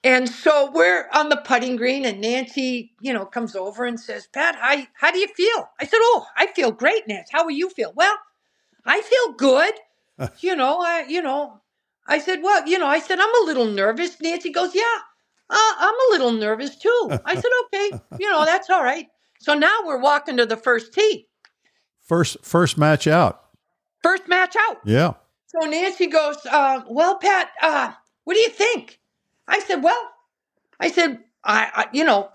And 0.04 0.30
so 0.30 0.72
we're 0.72 1.10
on 1.14 1.28
the 1.28 1.36
putting 1.36 1.76
green, 1.76 2.06
and 2.06 2.22
Nancy, 2.22 2.94
you 3.02 3.12
know, 3.12 3.26
comes 3.26 3.54
over 3.56 3.84
and 3.84 4.00
says, 4.00 4.28
"Pat, 4.28 4.56
how 4.56 4.88
how 4.94 5.12
do 5.12 5.20
you 5.20 5.28
feel?" 5.28 5.70
I 5.80 5.86
said, 5.86 6.00
"Oh, 6.02 6.26
I 6.38 6.48
feel 6.48 6.72
great, 6.72 7.06
Nancy. 7.06 7.32
How 7.34 7.44
are 7.44 7.52
you 7.52 7.70
feel?" 7.70 7.92
Well, 7.94 8.16
I 8.86 9.02
feel 9.02 9.34
good. 9.34 9.74
you 10.40 10.56
know, 10.56 10.80
I 10.82 11.06
you 11.10 11.22
know, 11.22 11.60
I 12.08 12.20
said, 12.20 12.42
"Well, 12.42 12.66
you 12.66 12.80
know," 12.80 12.88
I 12.88 13.00
said, 13.00 13.20
"I'm 13.20 13.36
a 13.42 13.46
little 13.46 13.66
nervous." 13.66 14.22
Nancy 14.22 14.52
goes, 14.52 14.74
"Yeah, 14.74 15.00
uh, 15.50 15.74
I'm 15.78 15.94
a 15.94 16.12
little 16.12 16.32
nervous 16.32 16.78
too." 16.78 17.10
I 17.26 17.36
said, 17.36 17.52
"Okay, 17.66 17.92
you 18.18 18.30
know, 18.32 18.46
that's 18.46 18.70
all 18.70 18.84
right." 18.84 19.08
So 19.40 19.54
now 19.54 19.80
we're 19.86 20.00
walking 20.00 20.38
to 20.38 20.46
the 20.46 20.58
first 20.58 20.94
tee, 20.94 21.28
First 22.06 22.38
first 22.44 22.78
match 22.78 23.08
out. 23.08 23.42
first 24.04 24.28
match 24.28 24.56
out. 24.70 24.78
Yeah. 24.86 25.14
So 25.48 25.68
Nancy 25.68 26.08
goes, 26.08 26.38
uh, 26.46 26.82
"Well, 26.90 27.18
Pat, 27.18 27.50
uh, 27.62 27.92
what 28.26 28.34
do 28.36 28.40
you 28.40 28.50
think?" 28.50 29.00
I 29.48 29.60
said, 29.60 29.82
"Well, 29.84 30.10
I 30.80 30.92
said, 30.92 31.20
I, 31.44 31.70
I 31.74 31.86
you 31.94 32.04
know, 32.04 32.30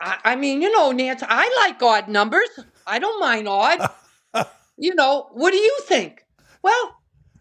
I, 0.00 0.18
I 0.24 0.36
mean, 0.36 0.62
you 0.62 0.70
know, 0.70 0.92
Nancy, 0.92 1.26
I 1.28 1.46
like 1.64 1.82
odd 1.82 2.08
numbers. 2.08 2.48
I 2.86 2.98
don't 2.98 3.20
mind 3.20 3.48
odd. 3.48 3.90
you 4.76 4.94
know, 4.94 5.28
what 5.32 5.50
do 5.52 5.56
you 5.58 5.78
think?" 5.86 6.24
Well, 6.62 6.96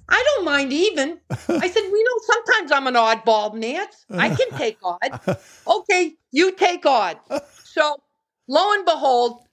I 0.07 0.23
don't 0.35 0.45
mind 0.45 0.71
even. 0.73 1.19
I 1.29 1.67
said, 1.69 1.83
"We 1.91 2.03
know 2.03 2.17
sometimes 2.33 2.71
I'm 2.71 2.87
an 2.87 2.95
oddball, 2.95 3.53
Nance. 3.53 4.05
I 4.09 4.29
can 4.29 4.49
take 4.57 4.77
odd. 4.83 5.19
Okay, 5.67 6.13
you 6.31 6.51
take 6.53 6.85
odd." 6.85 7.17
So, 7.63 7.97
lo 8.49 8.73
and 8.73 8.83
behold. 8.85 9.45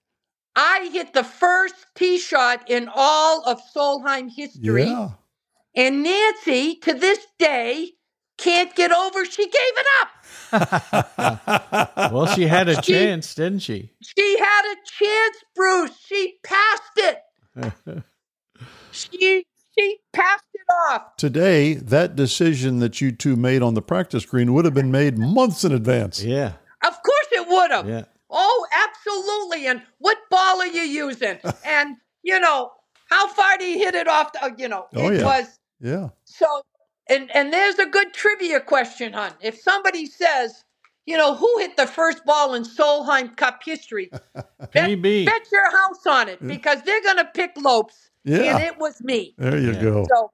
I 0.56 0.88
hit 0.92 1.12
the 1.12 1.22
first 1.22 1.74
tee 1.94 2.18
shot 2.18 2.68
in 2.70 2.88
all 2.92 3.44
of 3.46 3.60
Solheim 3.74 4.30
history. 4.34 4.84
Yeah. 4.86 5.10
And 5.76 6.02
Nancy, 6.02 6.76
to 6.76 6.94
this 6.94 7.18
day, 7.38 7.90
can't 8.38 8.74
get 8.74 8.90
over 8.92 9.24
she 9.26 9.44
gave 9.44 9.52
it 9.54 9.86
up. 10.00 10.08
Well, 12.12 12.26
she 12.26 12.46
had 12.46 12.68
a 12.68 12.82
She- 12.82 12.92
chance, 12.92 13.34
didn't 13.34 13.58
she? 13.60 13.90
She 14.02 14.38
had 14.38 14.72
a 14.72 14.76
chance, 14.98 15.36
Bruce. 15.54 15.98
She 16.06 16.34
passed 16.42 16.96
it. 16.96 18.02
She 18.92 19.44
she 19.78 19.98
passed 20.14 20.44
it 20.54 20.62
off. 20.88 21.16
Today, 21.18 21.74
that 21.74 22.16
decision 22.16 22.78
that 22.78 23.00
you 23.02 23.12
two 23.12 23.36
made 23.36 23.60
on 23.62 23.74
the 23.74 23.82
practice 23.82 24.24
green 24.24 24.54
would 24.54 24.64
have 24.64 24.72
been 24.72 24.90
made 24.90 25.18
months 25.18 25.64
in 25.64 25.72
advance. 25.72 26.22
yeah. 26.24 26.52
Of 26.82 26.94
course 27.02 27.26
it 27.32 27.46
would 27.48 27.70
have. 27.72 27.86
Yeah. 27.88 28.04
Oh, 28.36 28.66
absolutely. 28.88 29.68
And 29.68 29.82
what 29.98 30.18
ball 30.30 30.60
are 30.62 30.68
you 30.68 30.82
using? 30.82 31.38
and 31.66 31.96
you 32.24 32.40
know, 32.40 32.72
how 33.10 33.28
far 33.28 33.58
do 33.58 33.64
you 33.66 33.78
hit 33.78 33.96
it 33.96 34.08
off? 34.08 34.32
The, 34.34 34.54
you 34.58 34.68
know, 34.68 34.88
Oh, 34.94 35.10
it 35.10 35.18
yeah. 35.18 35.24
was 35.24 35.46
Yeah. 35.80 36.08
So, 36.24 36.62
and 37.10 37.30
and 37.34 37.52
there's 37.52 37.78
a 37.80 37.86
good 37.86 38.14
trivia 38.14 38.60
question, 38.60 39.14
hon. 39.14 39.32
If 39.42 39.60
somebody 39.60 40.06
says, 40.06 40.64
you 41.06 41.16
know, 41.18 41.34
who 41.36 41.58
hit 41.60 41.76
the 41.78 41.86
first 41.88 42.24
ball 42.26 42.54
in 42.54 42.64
Solheim 42.64 43.36
Cup 43.36 43.62
history, 43.64 44.10
bet, 44.74 44.90
PB. 44.90 45.26
bet 45.26 45.42
your 45.52 45.70
house 45.70 46.06
on 46.06 46.28
it 46.30 46.40
because 46.46 46.82
they're 46.82 47.02
gonna 47.02 47.30
pick 47.34 47.52
Lopez, 47.56 48.10
and 48.26 48.58
Yeah. 48.58 48.58
it 48.58 48.78
was 48.78 49.02
me. 49.02 49.34
There 49.38 49.58
you 49.58 49.74
Yeah. 49.74 49.82
go. 49.82 50.06
So, 50.12 50.32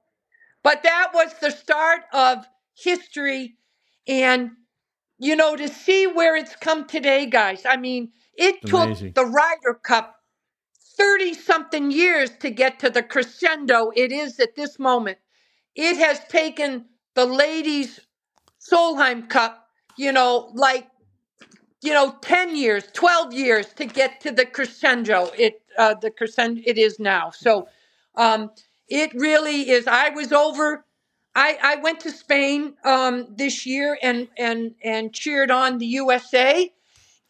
but 0.63 0.83
that 0.83 1.11
was 1.13 1.33
the 1.41 1.51
start 1.51 2.01
of 2.13 2.45
history, 2.75 3.55
and 4.07 4.51
you 5.23 5.35
know, 5.37 5.55
to 5.57 5.69
see 5.69 6.07
where 6.07 6.35
it's 6.37 6.55
come 6.57 6.87
today, 6.87 7.27
guys. 7.27 7.63
I 7.65 7.77
mean, 7.77 8.11
it 8.35 8.57
It's 8.63 8.71
took 8.71 8.83
amazing. 8.85 9.13
the 9.15 9.25
Ryder 9.25 9.75
Cup. 9.83 10.15
30 10.97 11.33
something 11.35 11.91
years 11.91 12.31
to 12.41 12.49
get 12.51 12.79
to 12.79 12.89
the 12.89 13.03
crescendo 13.03 13.91
it 13.95 14.11
is 14.11 14.39
at 14.39 14.55
this 14.55 14.79
moment. 14.79 15.17
It 15.75 15.97
has 15.97 16.21
taken 16.29 16.85
the 17.15 17.25
ladies' 17.25 17.99
Solheim 18.59 19.29
Cup, 19.29 19.67
you 19.97 20.11
know, 20.11 20.51
like, 20.55 20.87
you 21.81 21.93
know, 21.93 22.15
10 22.21 22.55
years, 22.55 22.85
12 22.93 23.33
years 23.33 23.67
to 23.75 23.85
get 23.85 24.21
to 24.21 24.31
the 24.31 24.45
crescendo. 24.45 25.29
It, 25.37 25.61
uh, 25.77 25.95
the 26.01 26.11
crescendo 26.11 26.61
it 26.65 26.77
is 26.77 26.99
now. 26.99 27.31
So, 27.31 27.67
um, 28.15 28.51
it 28.89 29.13
really 29.15 29.69
is. 29.69 29.87
I 29.87 30.09
was 30.11 30.33
over. 30.33 30.85
I, 31.35 31.57
I 31.61 31.75
went 31.77 31.99
to 32.01 32.11
Spain 32.11 32.75
um, 32.83 33.27
this 33.35 33.65
year 33.65 33.97
and, 34.01 34.27
and, 34.37 34.75
and 34.83 35.13
cheered 35.13 35.49
on 35.51 35.79
the 35.79 35.85
USA. 35.87 36.71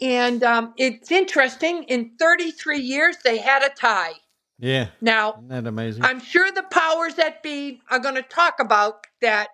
And 0.02 0.44
um, 0.44 0.74
it's 0.78 1.12
interesting. 1.12 1.84
In 1.84 2.12
33 2.20 2.80
years, 2.80 3.16
they 3.24 3.38
had 3.38 3.64
a 3.64 3.70
tie. 3.70 4.14
Yeah. 4.60 4.88
Now, 5.02 5.34
Isn't 5.34 5.48
that 5.50 5.68
amazing? 5.68 6.04
I'm 6.04 6.20
sure 6.20 6.52
the 6.52 6.64
powers 6.64 7.16
that 7.16 7.42
be 7.44 7.82
are 7.90 8.00
going 8.00 8.16
to 8.16 8.22
talk 8.24 8.56
about 8.60 9.08
that, 9.22 9.50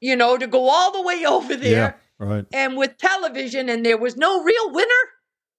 you 0.00 0.16
know, 0.16 0.36
to 0.36 0.46
go 0.46 0.68
all 0.68 0.92
the 0.92 1.02
way 1.02 1.24
over 1.24 1.54
Yeah. 1.54 1.58
there. 1.58 2.00
Right. 2.18 2.46
And 2.52 2.76
with 2.76 2.96
television, 2.96 3.68
and 3.68 3.84
there 3.84 3.98
was 3.98 4.16
no 4.16 4.42
real 4.42 4.72
winner, 4.72 4.88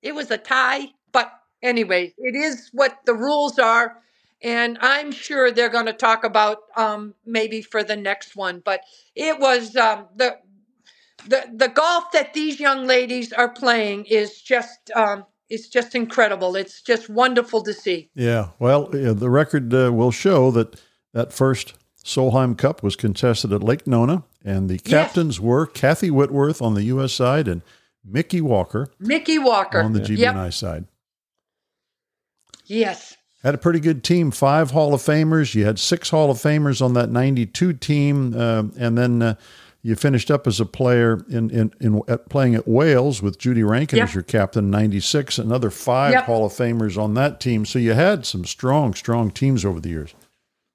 it 0.01 0.15
was 0.15 0.31
a 0.31 0.37
tie. 0.37 0.87
But 1.11 1.31
anyway, 1.61 2.13
it 2.17 2.35
is 2.35 2.69
what 2.73 2.97
the 3.05 3.13
rules 3.13 3.59
are. 3.59 3.97
And 4.41 4.77
I'm 4.81 5.11
sure 5.11 5.51
they're 5.51 5.69
going 5.69 5.87
to 5.87 5.93
talk 5.93 6.23
about 6.23 6.59
um, 6.75 7.15
maybe 7.25 7.61
for 7.61 7.83
the 7.83 7.95
next 7.95 8.35
one. 8.35 8.61
But 8.63 8.81
it 9.15 9.39
was 9.39 9.75
um, 9.75 10.07
the 10.15 10.37
the 11.27 11.43
the 11.53 11.67
golf 11.69 12.11
that 12.11 12.33
these 12.33 12.59
young 12.59 12.85
ladies 12.85 13.33
are 13.33 13.49
playing 13.49 14.05
is 14.05 14.41
just 14.41 14.91
um, 14.95 15.25
it's 15.49 15.67
just 15.67 15.95
incredible. 15.95 16.55
It's 16.55 16.81
just 16.81 17.09
wonderful 17.09 17.63
to 17.63 17.73
see. 17.73 18.09
Yeah. 18.13 18.49
Well, 18.59 18.89
yeah, 18.93 19.13
the 19.13 19.29
record 19.29 19.73
uh, 19.73 19.91
will 19.91 20.11
show 20.11 20.51
that 20.51 20.79
that 21.13 21.33
first 21.33 21.73
Solheim 22.05 22.55
Cup 22.57 22.83
was 22.83 22.95
contested 22.95 23.51
at 23.51 23.63
Lake 23.63 23.87
Nona, 23.87 24.23
and 24.45 24.69
the 24.69 24.77
captains 24.77 25.39
were 25.39 25.65
Kathy 25.65 26.11
Whitworth 26.11 26.61
on 26.61 26.75
the 26.75 26.83
U.S. 26.83 27.11
side 27.11 27.47
and 27.47 27.63
Mickey 28.05 28.39
Walker 28.39 28.91
Mickey 28.99 29.39
Walker 29.39 29.81
on 29.81 29.93
the 29.93 29.99
GBNI 29.99 30.45
Yep. 30.45 30.53
side. 30.53 30.85
Yes. 32.65 33.16
Had 33.47 33.55
a 33.55 33.59
pretty 33.59 33.79
good 33.79 34.03
team, 34.03 34.29
five 34.31 34.71
Hall 34.71 34.93
of 34.93 34.99
Famers. 35.01 35.55
You 35.55 35.63
had 35.63 35.79
six 35.79 36.09
Hall 36.09 36.29
of 36.29 36.35
Famers 36.37 36.81
on 36.81 36.95
that 36.95 37.09
92 37.09 37.71
team. 37.71 38.33
Uh, 38.35 38.63
and 38.77 38.97
then 38.97 39.21
uh, 39.21 39.35
you 39.81 39.95
finished 39.95 40.29
up 40.29 40.47
as 40.47 40.59
a 40.59 40.65
player 40.65 41.23
in, 41.29 41.49
in, 41.51 41.73
in 41.79 42.01
at 42.09 42.27
playing 42.27 42.55
at 42.55 42.67
Wales 42.67 43.21
with 43.21 43.37
Judy 43.39 43.63
Rankin 43.63 43.99
Yep. 43.99 44.09
as 44.09 44.13
your 44.15 44.23
captain, 44.23 44.69
96. 44.69 45.37
Another 45.37 45.69
five 45.69 46.11
Yep. 46.11 46.25
Hall 46.25 46.45
of 46.45 46.51
Famers 46.51 47.01
on 47.01 47.13
that 47.13 47.39
team. 47.39 47.63
So 47.63 47.79
you 47.79 47.93
had 47.93 48.25
some 48.25 48.43
strong, 48.43 48.93
strong 48.93 49.31
teams 49.31 49.63
over 49.63 49.79
the 49.79 49.87
years. 49.87 50.13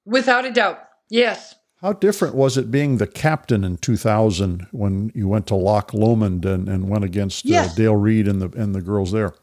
Without 0.07 0.47
a 0.47 0.51
doubt. 0.51 0.79
Yes. 1.11 1.55
How 1.83 1.93
different 1.93 2.35
was 2.35 2.57
it 2.57 2.71
being 2.71 2.97
the 2.97 3.07
captain 3.07 3.65
in 3.65 3.77
2000 3.77 4.67
when 4.71 5.13
you 5.15 5.29
went 5.29 5.47
to 5.49 5.57
Loch 5.57 5.93
Lomond 5.93 6.47
and, 6.47 6.71
and 6.71 6.89
went 6.89 7.05
against 7.05 7.45
uh, 7.51 7.69
Dale 7.75 7.97
Reid 7.97 8.27
and 8.27 8.41
the, 8.41 8.49
and 8.59 8.75
the 8.75 8.81
girls 8.81 9.13
there? 9.13 9.35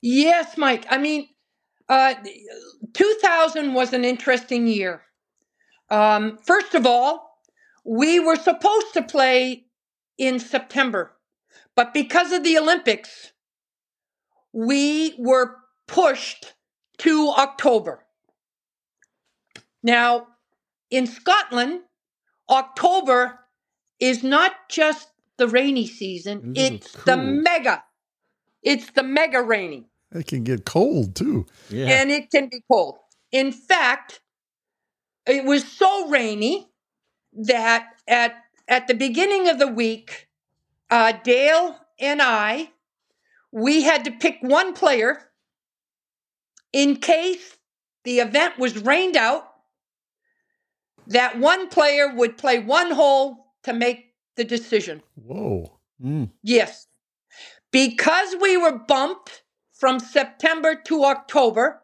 Yes, 0.00 0.56
Mike. 0.56 0.86
I 0.88 0.98
mean, 0.98 1.26
uh, 1.88 2.14
2000 2.92 3.74
was 3.74 3.92
an 3.92 4.04
interesting 4.04 4.66
year. 4.66 5.02
Um, 5.90 6.38
first 6.38 6.74
of 6.74 6.86
all, 6.86 7.38
we 7.84 8.20
were 8.20 8.36
supposed 8.36 8.94
to 8.94 9.02
play 9.02 9.64
in 10.16 10.38
September, 10.38 11.12
but 11.74 11.92
because 11.92 12.32
of 12.32 12.44
the 12.44 12.56
Olympics, 12.58 13.32
we 14.52 15.14
were 15.18 15.56
pushed 15.86 16.54
to 16.98 17.32
October. 17.36 18.04
Now, 19.82 20.28
in 20.90 21.06
Scotland, 21.06 21.80
October 22.48 23.40
is 23.98 24.22
not 24.22 24.52
just 24.68 25.08
the 25.38 25.48
rainy 25.48 25.86
season, 25.86 26.52
it's 26.54 26.92
the 27.04 27.16
mega. 27.16 27.82
It's 28.62 28.90
the 28.90 29.02
mega 29.02 29.42
rainy 29.42 29.86
It 30.14 30.26
can 30.26 30.44
get 30.44 30.64
cold 30.64 31.14
too. 31.16 31.46
yeah. 31.70 31.86
and 31.88 32.10
it 32.10 32.30
can 32.30 32.48
be 32.48 32.62
cold. 32.70 32.98
In 33.30 33.52
fact, 33.52 34.20
it 35.26 35.44
was 35.44 35.66
so 35.66 36.08
rainy 36.08 36.68
that 37.32 37.86
at 38.08 38.34
at 38.68 38.86
the 38.88 38.94
beginning 38.94 39.48
of 39.48 39.58
the 39.58 39.68
week, 39.68 40.28
uh, 40.90 41.12
Dale 41.24 41.76
and 41.98 42.20
I, 42.22 42.70
we 43.52 43.82
had 43.82 44.04
to 44.04 44.10
pick 44.10 44.38
one 44.42 44.74
player 44.74 45.30
in 46.72 46.96
case 46.96 47.56
the 48.04 48.20
event 48.20 48.58
was 48.58 48.78
rained 48.78 49.16
out. 49.16 49.44
that 51.06 51.38
one 51.38 51.68
player 51.68 52.14
would 52.14 52.38
play 52.38 52.58
one 52.60 52.90
hole 52.92 53.46
to 53.64 53.72
make 53.72 54.14
the 54.36 54.44
decision. 54.44 55.02
Whoa. 55.16 55.78
Mm. 56.02 56.30
Yes. 56.42 56.86
Because 57.72 58.36
we 58.40 58.56
were 58.56 58.78
bumped 58.78 59.41
from 59.82 59.98
September 59.98 60.76
to 60.76 61.02
October, 61.06 61.82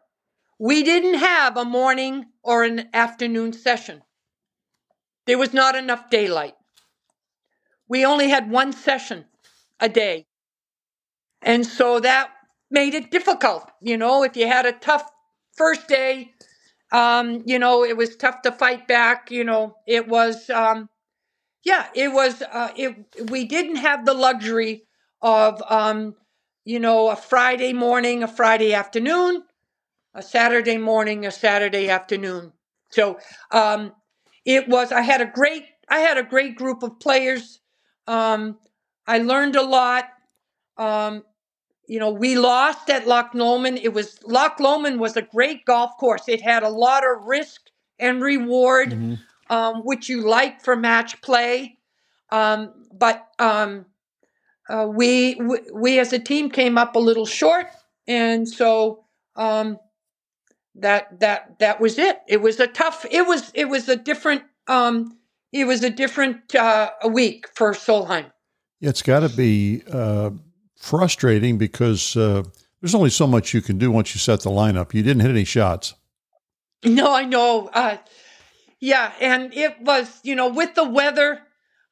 we 0.57 0.83
didn't 0.83 1.15
have 1.15 1.57
a 1.57 1.65
morning 1.65 2.27
or 2.41 2.63
an 2.63 2.87
afternoon 2.93 3.51
session. 3.51 4.01
There 5.27 5.37
was 5.37 5.53
not 5.53 5.75
enough 5.75 6.09
daylight. 6.09 6.53
We 7.89 8.05
only 8.05 8.29
had 8.29 8.49
one 8.49 8.71
session 8.71 9.25
a 9.81 9.89
day. 9.89 10.27
And 11.41 11.65
so 11.65 11.99
that 11.99 12.31
made 12.71 12.93
it 12.93 13.11
difficult. 13.11 13.69
You 13.81 13.97
know, 13.97 14.23
if 14.23 14.37
you 14.37 14.47
had 14.47 14.65
a 14.65 14.71
tough 14.71 15.03
first 15.57 15.89
day, 15.89 16.31
um, 16.93 17.43
you 17.45 17.59
know, 17.59 17.83
it 17.83 17.97
was 17.97 18.15
tough 18.15 18.43
to 18.43 18.53
fight 18.53 18.87
back. 18.87 19.29
You 19.29 19.43
know, 19.43 19.75
it 19.85 20.07
was, 20.07 20.49
um, 20.49 20.87
yeah, 21.65 21.87
it 21.93 22.13
was, 22.13 22.41
uh, 22.41 22.71
it, 22.77 22.95
we 23.29 23.43
didn't 23.43 23.75
have 23.75 24.05
the 24.05 24.13
luxury 24.13 24.83
of, 25.21 25.61
um, 25.69 26.15
you 26.69 26.79
know, 26.79 27.09
a 27.09 27.15
Friday 27.15 27.73
morning, 27.73 28.21
a 28.21 28.27
Friday 28.27 28.75
afternoon, 28.75 29.41
a 30.13 30.21
Saturday 30.21 30.77
morning, 30.77 31.25
a 31.25 31.31
Saturday 31.31 31.89
afternoon. 31.89 32.53
So, 32.91 33.17
um, 33.49 33.91
it 34.45 34.67
was, 34.69 34.91
I 34.91 35.01
had 35.01 35.19
a 35.19 35.25
great, 35.25 35.65
I 35.89 35.97
had 36.01 36.19
a 36.19 36.23
great 36.23 36.55
group 36.55 36.83
of 36.83 36.99
players. 36.99 37.59
Um, 38.05 38.59
I 39.07 39.17
learned 39.17 39.55
a 39.55 39.63
lot. 39.63 40.09
Um, 40.77 41.23
you 41.87 41.99
know, 41.99 42.11
we 42.11 42.37
lost 42.37 42.91
at 42.91 43.07
Loch 43.07 43.31
Lomond. 43.33 43.79
It 43.79 43.91
was 43.91 44.19
Loch 44.23 44.59
Lomond 44.59 44.99
was 44.99 45.17
a 45.17 45.23
great 45.23 45.65
golf 45.65 45.97
course. 45.99 46.25
It 46.27 46.39
had 46.39 46.61
a 46.61 46.69
lot 46.69 47.03
of 47.03 47.23
risk 47.23 47.61
and 47.97 48.21
reward, 48.21 48.91
Mhm. 48.91 49.19
um, 49.49 49.81
which 49.83 50.07
you 50.07 50.21
like 50.21 50.61
for 50.61 50.75
match 50.75 51.19
play. 51.23 51.79
Um, 52.29 52.85
but 52.93 53.27
um, 53.39 53.87
uh, 54.69 54.87
we, 54.87 55.35
we 55.35 55.59
we 55.73 55.99
as 55.99 56.13
a 56.13 56.19
team 56.19 56.49
came 56.49 56.77
up 56.77 56.95
a 56.95 56.99
little 56.99 57.25
short, 57.25 57.65
and 58.07 58.47
so 58.47 59.03
um, 59.35 59.79
that 60.75 61.19
that 61.19 61.57
that 61.59 61.81
was 61.81 61.97
it. 61.97 62.19
It 62.27 62.41
was 62.41 62.59
a 62.59 62.67
tough. 62.67 63.05
It 63.09 63.27
was 63.27 63.51
it 63.55 63.65
was 63.65 63.89
a 63.89 63.95
different. 63.95 64.43
Um, 64.67 65.17
it 65.51 65.65
was 65.65 65.83
a 65.83 65.89
different 65.89 66.53
uh, 66.53 66.91
week 67.09 67.47
for 67.55 67.71
Solheim. 67.73 68.31
It's 68.81 69.01
got 69.01 69.21
to 69.21 69.29
be 69.29 69.81
uh, 69.91 70.29
frustrating 70.77 71.57
because 71.57 72.15
uh, 72.15 72.43
there's 72.79 72.93
only 72.93 73.09
so 73.09 73.25
much 73.25 73.53
you 73.53 73.61
can 73.61 73.79
do 73.79 73.89
once 73.89 74.13
you 74.13 74.19
set 74.19 74.41
the 74.41 74.51
lineup. 74.51 74.93
You 74.93 75.01
didn't 75.01 75.21
hit 75.21 75.31
any 75.31 75.43
shots. 75.43 75.95
No, 76.85 77.13
I 77.13 77.25
know. 77.25 77.69
Uh, 77.73 77.97
yeah, 78.79 79.11
and 79.19 79.53
it 79.53 79.81
was, 79.81 80.19
you 80.23 80.35
know, 80.35 80.49
with 80.49 80.75
the 80.75 80.87
weather. 80.87 81.41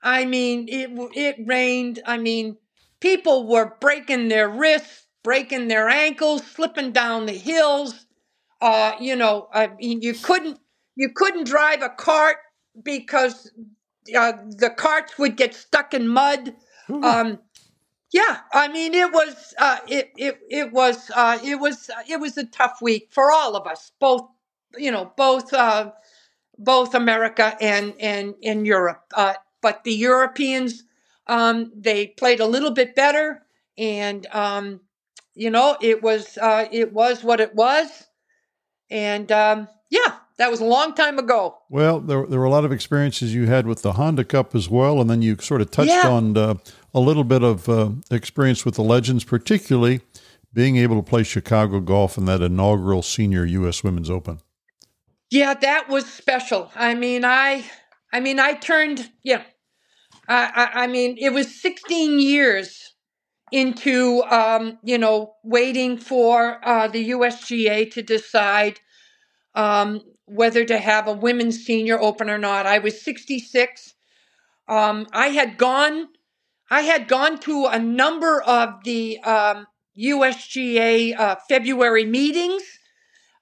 I 0.02 0.26
mean, 0.26 0.68
it 0.70 0.90
it 1.16 1.36
rained. 1.46 2.00
I 2.06 2.18
mean, 2.18 2.58
people 3.02 3.48
were 3.48 3.76
breaking 3.80 4.30
their 4.30 4.50
wrists, 4.50 5.08
breaking 5.24 5.68
their 5.68 5.90
ankles, 5.90 6.46
slipping 6.46 6.92
down 6.92 7.26
the 7.26 7.34
hills. 7.34 8.06
Uh, 8.62 8.94
you 9.00 9.16
know, 9.16 9.48
I 9.54 9.68
mean, 9.68 10.02
you 10.02 10.14
couldn't 10.16 10.60
you 10.96 11.10
couldn't 11.16 11.46
drive 11.48 11.82
a 11.82 11.90
cart 11.90 12.38
because 12.84 13.52
uh, 14.18 14.34
the 14.50 14.70
carts 14.72 15.18
would 15.20 15.38
get 15.38 15.54
stuck 15.54 15.94
in 15.94 16.08
mud. 16.08 16.56
Um, 17.04 17.40
yeah, 18.12 18.40
I 18.54 18.70
mean, 18.70 18.94
it 18.94 19.12
was 19.12 19.54
uh, 19.60 19.80
it 19.88 20.12
it 20.18 20.40
it 20.50 20.74
was 20.74 21.12
uh, 21.16 21.40
it 21.44 21.56
was 21.56 21.90
it 22.10 22.20
was 22.20 22.38
a 22.38 22.46
tough 22.46 22.80
week 22.82 23.10
for 23.12 23.32
all 23.32 23.56
of 23.56 23.68
us, 23.68 23.92
both 24.00 24.24
you 24.78 24.92
know, 24.92 25.12
both 25.18 25.54
uh, 25.54 25.92
both 26.58 26.96
America 26.96 27.56
and 27.62 27.94
and 28.00 28.36
in 28.42 28.66
Europe. 28.66 29.04
Uh, 29.16 29.36
but 29.62 29.84
the 29.84 29.94
Europeans, 29.94 30.84
um, 31.28 31.72
they 31.76 32.08
played 32.08 32.40
a 32.40 32.46
little 32.46 32.72
bit 32.72 32.96
better, 32.96 33.44
and 33.78 34.26
um, 34.28 34.82
you 35.36 35.50
know, 35.50 35.78
it 35.82 36.02
was 36.02 36.38
uh, 36.38 36.68
it 36.72 36.94
was 36.94 37.24
what 37.24 37.40
it 37.40 37.54
was, 37.56 38.08
and 38.90 39.32
um, 39.32 39.68
yeah, 39.90 40.16
that 40.38 40.50
was 40.52 40.60
a 40.60 40.66
long 40.66 40.94
time 40.96 41.20
ago. 41.20 41.58
Well, 41.70 42.00
there, 42.00 42.26
there 42.26 42.40
were 42.40 42.46
a 42.46 42.50
lot 42.50 42.66
of 42.66 42.72
experiences 42.72 43.34
you 43.34 43.46
had 43.48 43.68
with 43.68 43.82
the 43.82 43.94
Handa 43.94 44.28
Cup 44.28 44.56
as 44.56 44.70
well, 44.70 45.00
and 45.02 45.10
then 45.10 45.22
you 45.22 45.38
sort 45.40 45.62
of 45.62 45.72
touched 45.72 45.90
Yeah. 45.90 46.08
on 46.10 46.38
uh, 46.38 46.56
a 46.94 47.00
little 47.00 47.24
bit 47.24 47.44
of 47.44 47.68
uh, 47.70 47.90
experience 48.12 48.66
with 48.66 48.76
the 48.76 48.84
Legends, 48.84 49.24
particularly 49.24 50.02
being 50.54 50.78
able 50.78 50.96
to 50.96 51.08
play 51.08 51.24
Chicago 51.24 51.80
golf 51.80 52.18
in 52.18 52.26
that 52.26 52.42
inaugural 52.42 53.02
senior 53.04 53.46
U.S. 53.46 53.84
Women's 53.84 54.10
Open. 54.10 54.40
Yeah, 55.30 55.54
that 55.56 55.90
was 55.90 56.06
special. 56.06 56.72
I 56.74 56.96
mean, 56.96 57.26
I, 57.26 57.66
I 58.14 58.22
mean, 58.22 58.40
I 58.40 58.54
turned. 58.54 59.10
Yeah, 59.24 59.44
I, 60.28 60.70
I, 60.74 60.88
mean, 60.88 61.18
it 61.20 61.30
was 61.30 61.62
16 61.62 62.20
years 62.20 62.94
into, 63.52 64.24
um, 64.24 64.78
you 64.84 64.98
know, 64.98 65.36
waiting 65.44 65.98
for 65.98 66.60
uh, 66.68 66.88
the 66.88 67.12
USGA 67.12 67.90
to 67.92 68.02
decide 68.02 68.80
um, 69.56 70.02
whether 70.26 70.66
to 70.66 70.78
have 70.78 71.08
a 71.08 71.14
women's 71.14 71.64
senior 71.64 72.00
open 72.00 72.30
or 72.30 72.38
not. 72.38 72.66
I 72.66 72.80
was 72.80 73.02
66. 73.02 73.94
Um, 74.68 75.08
I 75.14 75.28
had 75.28 75.58
gone, 75.58 76.10
I 76.70 76.82
had 76.82 77.08
gone 77.08 77.40
to 77.42 77.68
a 77.68 77.80
number 77.80 78.42
of 78.42 78.84
the 78.84 79.20
um, 79.20 79.68
USGA 79.98 81.18
uh, 81.18 81.36
February 81.48 82.06
meetings. 82.06 82.64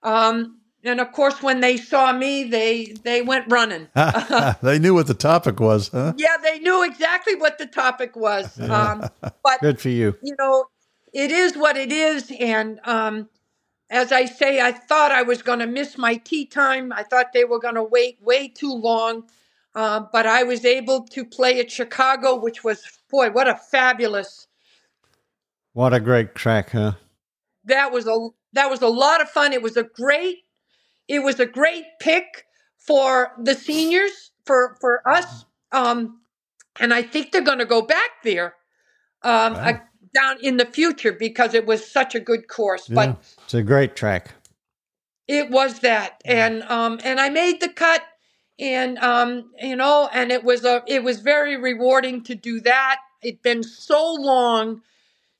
Um, 0.03 0.59
and 0.85 1.01
of 1.01 1.11
course, 1.11 1.41
when 1.41 1.59
they 1.59 1.77
saw 1.77 2.13
me, 2.13 2.43
they 2.43 2.93
they 3.03 3.21
went 3.21 3.51
running. 3.51 3.87
they 4.61 4.79
knew 4.79 4.93
what 4.93 5.07
the 5.07 5.15
topic 5.17 5.59
was, 5.59 5.89
huh? 5.89 6.13
yeah, 6.17 6.37
they 6.41 6.59
knew 6.59 6.83
exactly 6.83 7.35
what 7.35 7.57
the 7.57 7.65
topic 7.65 8.15
was. 8.15 8.59
Um, 8.59 9.09
but 9.21 9.59
Good 9.61 9.81
for 9.81 9.89
you. 9.89 10.15
you 10.21 10.35
know, 10.37 10.65
it 11.13 11.31
is 11.31 11.57
what 11.57 11.77
it 11.77 11.91
is. 11.91 12.31
And 12.39 12.79
um, 12.85 13.29
as 13.89 14.11
I 14.11 14.25
say, 14.25 14.61
I 14.61 14.71
thought 14.71 15.11
I 15.11 15.23
was 15.23 15.41
going 15.41 15.59
to 15.59 15.67
miss 15.67 15.97
my 15.97 16.15
tee 16.15 16.45
time. 16.45 16.91
I 16.93 17.03
thought 17.03 17.33
they 17.33 17.45
were 17.45 17.59
going 17.59 17.75
to 17.75 17.83
wait 17.83 18.21
way 18.21 18.47
too 18.47 18.73
long. 18.73 19.23
Uh, 19.73 20.05
but 20.11 20.25
I 20.25 20.43
was 20.43 20.63
able 20.63 21.03
to 21.07 21.25
play 21.25 21.59
at 21.59 21.69
Chicago, 21.69 22.35
which 22.35 22.63
was, 22.63 22.83
boy, 23.09 23.29
what 23.31 23.47
a 23.47 23.55
fabulous. 23.55 24.47
What 25.73 25.93
a 25.93 25.99
great 25.99 26.33
track, 26.35 26.69
huh? 26.71 26.93
That 27.65 27.91
was 27.91 28.07
a 28.07 28.29
that 28.53 28.69
was 28.69 28.81
a 28.81 28.87
lot 28.87 29.21
of 29.21 29.29
fun. 29.29 29.51
It 29.51 29.61
was 29.61 29.75
a 29.75 29.83
great, 29.83 30.44
it 31.07 31.19
was 31.19 31.39
a 31.39 31.45
great 31.45 31.85
pick 31.99 32.45
for 32.77 33.31
the 33.41 33.55
seniors 33.55 34.31
for 34.45 34.77
for 34.81 35.07
us. 35.07 35.45
Um, 35.71 36.21
and 36.79 36.93
I 36.93 37.01
think 37.03 37.31
they're 37.31 37.41
going 37.41 37.59
to 37.59 37.65
go 37.65 37.81
back 37.81 38.09
there 38.23 38.55
um, 39.23 39.53
Wow. 39.53 39.59
uh, 39.69 39.73
down 40.13 40.37
in 40.41 40.57
the 40.57 40.65
future 40.65 41.11
because 41.11 41.53
it 41.53 41.65
was 41.65 41.89
such 41.89 42.15
a 42.15 42.19
good 42.19 42.47
course. 42.47 42.87
Yeah. 42.89 42.95
But 42.95 43.17
It's 43.43 43.53
a 43.53 43.63
great 43.63 43.95
track. 43.95 44.31
it 45.27 45.49
was 45.49 45.79
that, 45.79 46.21
and 46.25 46.63
um, 46.63 46.99
and 47.03 47.19
I 47.19 47.29
made 47.29 47.59
the 47.59 47.69
cut, 47.69 48.01
and 48.59 48.97
um, 48.99 49.51
you 49.61 49.75
know, 49.75 50.09
and 50.13 50.31
it 50.31 50.43
was 50.43 50.63
a 50.65 50.83
it 50.87 51.03
was 51.03 51.19
very 51.21 51.57
rewarding 51.57 52.23
to 52.23 52.35
do 52.35 52.59
that. 52.61 52.99
It'd 53.23 53.41
been 53.41 53.63
so 53.63 54.13
long 54.13 54.81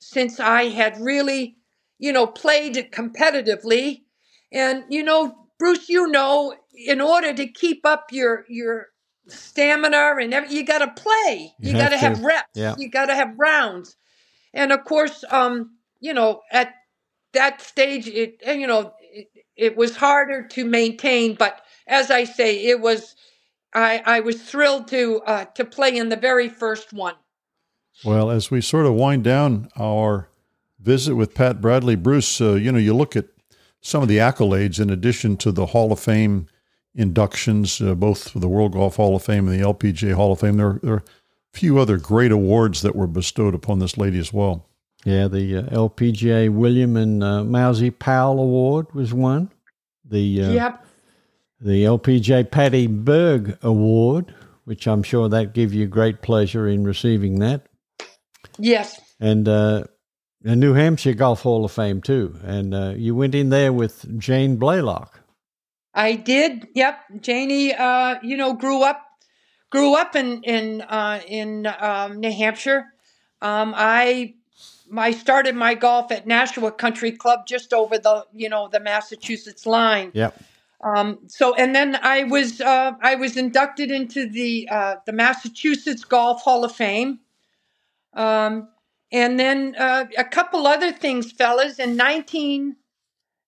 since 0.00 0.40
I 0.40 0.64
had 0.64 1.00
really, 1.00 1.56
you 1.98 2.12
know, 2.12 2.26
played 2.26 2.74
competitively, 2.92 4.02
and 4.52 4.84
you 4.90 5.02
know, 5.04 5.45
Bruce, 5.58 5.88
you 5.88 6.06
know, 6.08 6.54
in 6.74 7.00
order 7.00 7.32
to 7.32 7.46
keep 7.46 7.86
up 7.86 8.06
your 8.12 8.44
your 8.48 8.88
stamina 9.28 10.16
and 10.20 10.32
every, 10.32 10.54
you 10.54 10.64
got 10.64 10.78
to 10.78 11.02
play. 11.02 11.54
You 11.58 11.72
You, 11.72 11.78
got 11.78 11.90
to 11.90 11.96
have 11.96 12.18
have 12.18 12.24
reps. 12.24 12.48
Yeah. 12.54 12.74
You 12.78 12.88
got 12.90 13.06
to 13.06 13.14
have 13.14 13.34
rounds, 13.38 13.96
and 14.52 14.72
of 14.72 14.84
course, 14.84 15.24
um, 15.30 15.76
you 16.00 16.14
know, 16.14 16.42
at 16.52 16.74
that 17.32 17.60
stage, 17.60 18.06
it 18.08 18.40
you 18.46 18.66
know, 18.66 18.92
it, 19.00 19.28
it 19.56 19.76
was 19.76 19.96
harder 19.96 20.46
to 20.48 20.64
maintain. 20.64 21.34
But 21.34 21.60
as 21.86 22.10
I 22.10 22.24
say, 22.24 22.66
it 22.66 22.80
was. 22.80 23.14
I, 23.74 24.02
I 24.06 24.20
was 24.20 24.40
thrilled 24.40 24.88
to 24.88 25.20
uh, 25.26 25.44
to 25.56 25.64
play 25.64 25.98
in 25.98 26.08
the 26.08 26.16
very 26.16 26.48
first 26.48 26.94
one. 26.94 27.14
Well, 28.04 28.30
as 28.30 28.50
we 28.50 28.62
sort 28.62 28.86
of 28.86 28.94
wind 28.94 29.24
down 29.24 29.68
our 29.78 30.30
visit 30.80 31.14
with 31.14 31.34
Pat 31.34 31.60
Bradley, 31.60 31.96
Bruce, 31.96 32.40
uh, 32.40 32.54
you 32.54 32.72
know, 32.72 32.78
you 32.78 32.94
look 32.94 33.16
at 33.16 33.26
some 33.86 34.02
of 34.02 34.08
the 34.08 34.18
accolades 34.18 34.80
in 34.80 34.90
addition 34.90 35.36
to 35.36 35.52
the 35.52 35.66
Hall 35.66 35.92
of 35.92 36.00
Fame 36.00 36.46
inductions, 36.94 37.80
uh, 37.80 37.94
both 37.94 38.30
for 38.30 38.40
the 38.40 38.48
World 38.48 38.72
Golf 38.72 38.96
Hall 38.96 39.14
of 39.14 39.22
Fame 39.22 39.46
and 39.46 39.56
the 39.60 39.64
LPGA 39.64 40.14
Hall 40.14 40.32
of 40.32 40.40
Fame. 40.40 40.56
There, 40.56 40.80
there 40.82 40.94
are 40.94 41.04
a 41.54 41.58
few 41.58 41.78
other 41.78 41.96
great 41.96 42.32
awards 42.32 42.82
that 42.82 42.96
were 42.96 43.06
bestowed 43.06 43.54
upon 43.54 43.78
this 43.78 43.96
lady 43.96 44.18
as 44.18 44.32
well. 44.32 44.66
Yeah, 45.04 45.28
the 45.28 45.58
uh, 45.58 45.62
LPGA 45.88 46.50
William 46.50 46.96
and 46.96 47.22
uh, 47.22 47.44
Mousie 47.44 47.92
Powell 47.92 48.40
Award 48.40 48.92
was 48.92 49.14
one. 49.14 49.52
The 50.04 50.42
uh, 50.42 50.50
Yep. 50.50 50.86
the 51.60 51.84
LPGA 51.84 52.50
Patty 52.50 52.88
Berg 52.88 53.56
Award, 53.62 54.34
which 54.64 54.88
I'm 54.88 55.04
sure 55.04 55.28
that 55.28 55.54
gave 55.54 55.72
you 55.72 55.86
great 55.86 56.22
pleasure 56.22 56.66
in 56.66 56.82
receiving 56.82 57.38
that, 57.38 57.66
Yes. 58.58 59.00
and 59.20 59.46
a 60.46 60.54
New 60.54 60.74
Hampshire 60.74 61.14
Golf 61.14 61.42
Hall 61.42 61.64
of 61.64 61.72
Fame 61.72 62.00
too. 62.00 62.38
And 62.44 62.72
uh, 62.72 62.94
you 62.96 63.14
went 63.14 63.34
in 63.34 63.50
there 63.50 63.72
with 63.72 64.18
Jane 64.18 64.56
Blalock. 64.58 65.08
I 65.92 66.14
did. 66.14 66.68
Yep, 66.74 66.98
Janie. 67.20 67.74
Uh, 67.74 68.16
you 68.22 68.36
know, 68.36 68.52
grew 68.52 68.82
up 68.82 69.02
grew 69.70 69.94
up 69.94 70.14
in 70.14 70.42
in 70.44 70.82
uh, 70.82 71.20
in 71.26 71.66
um, 71.66 72.20
New 72.20 72.32
Hampshire. 72.32 72.86
Um, 73.42 73.74
I 73.76 74.34
I 74.96 75.10
started 75.10 75.56
my 75.56 75.74
golf 75.74 76.12
at 76.12 76.26
Nashua 76.26 76.70
Country 76.70 77.12
Club, 77.12 77.46
just 77.46 77.72
over 77.72 77.98
the 77.98 78.26
you 78.32 78.48
know 78.48 78.68
the 78.70 78.80
Massachusetts 78.80 79.66
line. 79.66 80.12
Yep. 80.14 80.40
Um, 80.84 81.18
so 81.26 81.54
and 81.54 81.74
then 81.74 81.98
I 82.00 82.24
was 82.24 82.60
uh, 82.60 82.92
I 83.02 83.16
was 83.16 83.36
inducted 83.36 83.90
into 83.90 84.28
the 84.28 84.68
uh, 84.70 84.96
the 85.06 85.12
Massachusetts 85.12 86.04
Golf 86.04 86.42
Hall 86.42 86.64
of 86.64 86.72
Fame. 86.72 87.20
Um, 88.12 88.68
and 89.12 89.38
then 89.38 89.74
uh, 89.78 90.06
a 90.16 90.24
couple 90.24 90.66
other 90.66 90.92
things, 90.92 91.32
fellas. 91.32 91.78
In 91.78 91.96
nineteen 91.96 92.76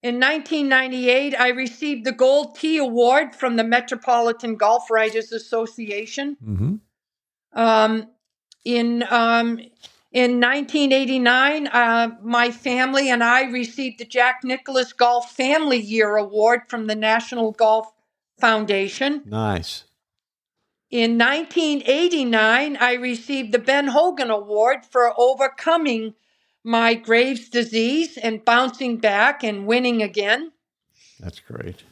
in 0.03 0.21
1998, 0.21 1.35
I 1.39 1.49
received 1.49 2.05
the 2.05 2.13
Gold 2.13 2.57
Tee 2.57 2.79
Award 2.79 3.35
from 3.35 3.57
the 3.57 3.65
Metropolitan 3.65 4.55
Golf 4.55 4.91
Writers 4.91 5.33
Association. 5.33 6.37
hmm 6.43 6.75
Um, 7.53 8.09
in 8.65 9.03
um, 9.11 9.59
in 10.13 10.41
1989, 10.41 11.67
uh, 11.67 12.11
my 12.23 12.51
family 12.51 13.11
and 13.11 13.25
I 13.25 13.43
received 13.51 13.99
the 13.99 14.05
Jack 14.05 14.41
Nicklaus 14.45 14.93
Golf 14.93 15.33
Family 15.33 15.79
Year 15.81 16.17
Award 16.17 16.63
from 16.69 16.87
the 16.87 16.95
National 16.95 17.53
Golf 17.53 17.93
Foundation. 18.41 19.23
Nice. 19.25 19.85
In 20.91 21.19
1989, 21.19 22.79
I 22.79 22.95
received 22.95 23.53
the 23.53 23.59
Ben 23.59 23.89
Hogan 23.89 24.31
Award 24.31 24.87
for 24.87 25.13
overcoming 25.21 26.15
my 26.65 26.95
Graves' 26.95 27.51
disease 27.51 28.17
and 28.17 28.45
bouncing 28.45 28.97
back 28.97 29.45
and 29.45 29.67
winning 29.67 30.03
again. 30.03 30.53
That's 31.21 31.41
great. 31.41 31.85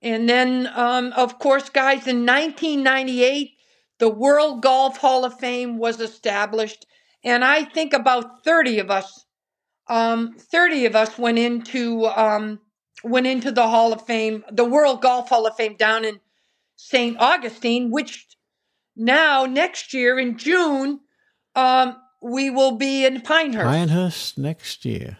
And 0.00 0.28
then, 0.28 0.70
um, 0.74 1.12
of 1.14 1.38
course, 1.38 1.68
guys, 1.68 2.06
in 2.06 2.24
1998, 2.24 3.52
the 3.98 4.08
World 4.08 4.62
Golf 4.62 4.96
Hall 4.96 5.24
of 5.24 5.38
Fame 5.38 5.78
was 5.78 6.00
established. 6.00 6.86
And 7.22 7.44
I 7.44 7.64
think 7.64 7.92
about 7.92 8.44
30 8.44 8.78
of 8.78 8.90
us, 8.90 9.26
um, 9.88 10.34
30 10.38 10.86
of 10.86 10.96
us 10.96 11.18
went 11.18 11.38
into, 11.38 12.06
um, 12.06 12.60
went 13.04 13.26
into 13.26 13.52
the 13.52 13.68
Hall 13.68 13.92
of 13.92 14.06
Fame, 14.06 14.42
the 14.50 14.64
World 14.64 15.02
Golf 15.02 15.28
Hall 15.28 15.46
of 15.46 15.56
Fame 15.56 15.76
down 15.76 16.04
in 16.04 16.20
St. 16.76 17.16
Augustine, 17.18 17.90
which 17.90 18.26
now 18.94 19.44
next 19.44 19.92
year 19.92 20.18
in 20.18 20.38
June, 20.38 21.00
um, 21.54 21.96
we 22.22 22.50
will 22.50 22.76
be 22.76 23.04
in 23.04 23.20
Pinehurst. 23.20 23.66
Pinehurst 23.66 24.38
next 24.38 24.84
year. 24.84 25.18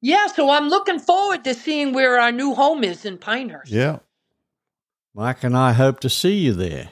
Yeah, 0.00 0.26
so 0.26 0.50
I'm 0.50 0.68
looking 0.68 0.98
forward 0.98 1.44
to 1.44 1.54
seeing 1.54 1.92
where 1.92 2.18
our 2.18 2.32
new 2.32 2.54
home 2.54 2.84
is 2.84 3.04
in 3.04 3.18
Pinehurst. 3.18 3.72
Yeah. 3.72 4.00
Mike 5.14 5.44
and 5.44 5.56
I 5.56 5.72
hope 5.72 6.00
to 6.00 6.10
see 6.10 6.34
you 6.34 6.52
there. 6.52 6.90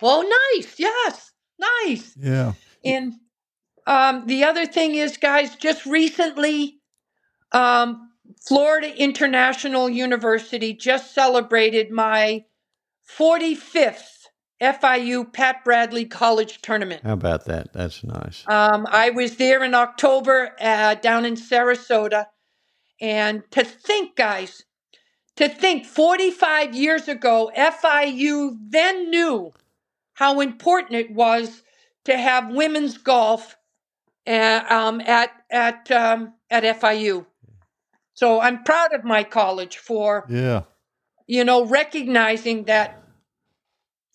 Oh, 0.00 0.22
nice. 0.54 0.78
Yes, 0.78 1.32
nice. 1.58 2.16
Yeah. 2.16 2.52
And 2.84 3.14
um, 3.86 4.26
the 4.26 4.44
other 4.44 4.66
thing 4.66 4.94
is, 4.94 5.16
guys, 5.16 5.56
just 5.56 5.86
recently, 5.86 6.80
um, 7.52 8.10
Florida 8.46 8.96
International 8.96 9.88
University 9.88 10.72
just 10.72 11.14
celebrated 11.14 11.90
my 11.90 12.44
45th 13.06 14.16
FIU 14.60 15.30
Pat 15.32 15.64
Bradley 15.64 16.06
College 16.06 16.62
Tournament. 16.62 17.02
How 17.04 17.12
about 17.12 17.44
that? 17.44 17.72
That's 17.72 18.02
nice. 18.02 18.44
Um, 18.46 18.86
I 18.90 19.10
was 19.10 19.36
there 19.36 19.62
in 19.62 19.74
October 19.74 20.52
uh, 20.60 20.94
down 20.94 21.24
in 21.24 21.34
Sarasota. 21.34 22.26
And 23.00 23.42
to 23.50 23.62
think, 23.62 24.16
guys, 24.16 24.64
to 25.36 25.48
think 25.48 25.84
45 25.84 26.74
years 26.74 27.08
ago, 27.08 27.50
FIU 27.54 28.56
then 28.70 29.10
knew 29.10 29.52
how 30.14 30.40
important 30.40 30.94
it 30.94 31.10
was 31.10 31.62
to 32.06 32.16
have 32.16 32.54
women's 32.54 32.96
golf 32.96 33.56
uh, 34.26 34.62
um, 34.70 35.02
at, 35.02 35.30
at, 35.50 35.90
um, 35.90 36.32
at 36.50 36.62
FIU. 36.80 37.26
So 38.14 38.40
I'm 38.40 38.64
proud 38.64 38.94
of 38.94 39.04
my 39.04 39.22
college 39.24 39.76
for, 39.76 40.24
Yeah. 40.30 40.62
You 41.26 41.44
know, 41.44 41.64
recognizing 41.66 42.64
that 42.64 43.02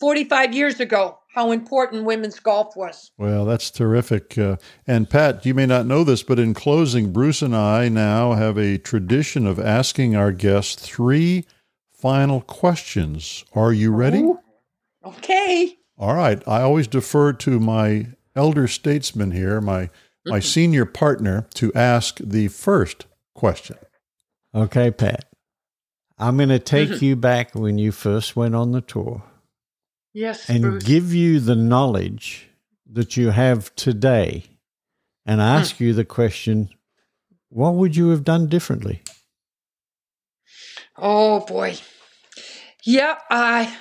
45 0.00 0.54
years 0.54 0.80
ago, 0.80 1.18
how 1.34 1.50
important 1.50 2.04
women's 2.04 2.38
golf 2.40 2.76
was. 2.76 3.10
Well, 3.16 3.44
that's 3.44 3.70
terrific. 3.70 4.36
Uh, 4.36 4.56
and 4.86 5.08
Pat, 5.08 5.46
you 5.46 5.54
may 5.54 5.64
not 5.66 5.86
know 5.86 6.04
this, 6.04 6.22
but 6.22 6.38
in 6.38 6.54
closing, 6.54 7.12
Bruce 7.12 7.40
and 7.40 7.56
I 7.56 7.88
now 7.88 8.32
have 8.32 8.58
a 8.58 8.78
tradition 8.78 9.46
of 9.46 9.58
asking 9.58 10.14
our 10.14 10.32
guests 10.32 10.86
three 10.86 11.46
final 11.92 12.42
questions. 12.42 13.44
Are 13.54 13.72
you 13.72 13.92
ready? 13.92 14.30
Okay. 15.04 15.78
All 15.96 16.14
right. 16.14 16.42
I 16.46 16.62
always 16.62 16.86
defer 16.86 17.32
to 17.34 17.60
my 17.60 18.08
elder 18.34 18.66
statesman 18.66 19.30
here, 19.30 19.60
my 19.60 19.90
my 20.24 20.38
senior 20.38 20.84
partner, 20.84 21.46
to 21.54 21.72
ask 21.74 22.18
the 22.18 22.48
first 22.48 23.06
question. 23.34 23.76
Okay, 24.54 24.90
Pat. 24.90 25.31
I'm 26.22 26.36
going 26.36 26.50
to 26.50 26.60
take 26.60 26.88
mm-hmm. 26.88 27.04
you 27.04 27.16
back 27.16 27.54
when 27.54 27.78
you 27.78 27.90
first 27.90 28.36
went 28.36 28.54
on 28.54 28.70
the 28.70 28.80
tour 28.80 29.24
Yes, 30.12 30.48
and 30.48 30.62
Bruce. 30.62 30.84
give 30.84 31.12
you 31.12 31.40
the 31.40 31.56
knowledge 31.56 32.48
that 32.90 33.16
you 33.16 33.30
have 33.30 33.74
today 33.74 34.44
and 35.26 35.40
hmm. 35.40 35.46
ask 35.46 35.80
you 35.80 35.92
the 35.92 36.04
question 36.04 36.68
what 37.48 37.74
would 37.74 37.96
you 37.96 38.10
have 38.10 38.24
done 38.24 38.46
differently? 38.46 39.02
Oh 40.96 41.40
boy. 41.40 41.76
Yeah, 42.84 43.18
I. 43.28 43.76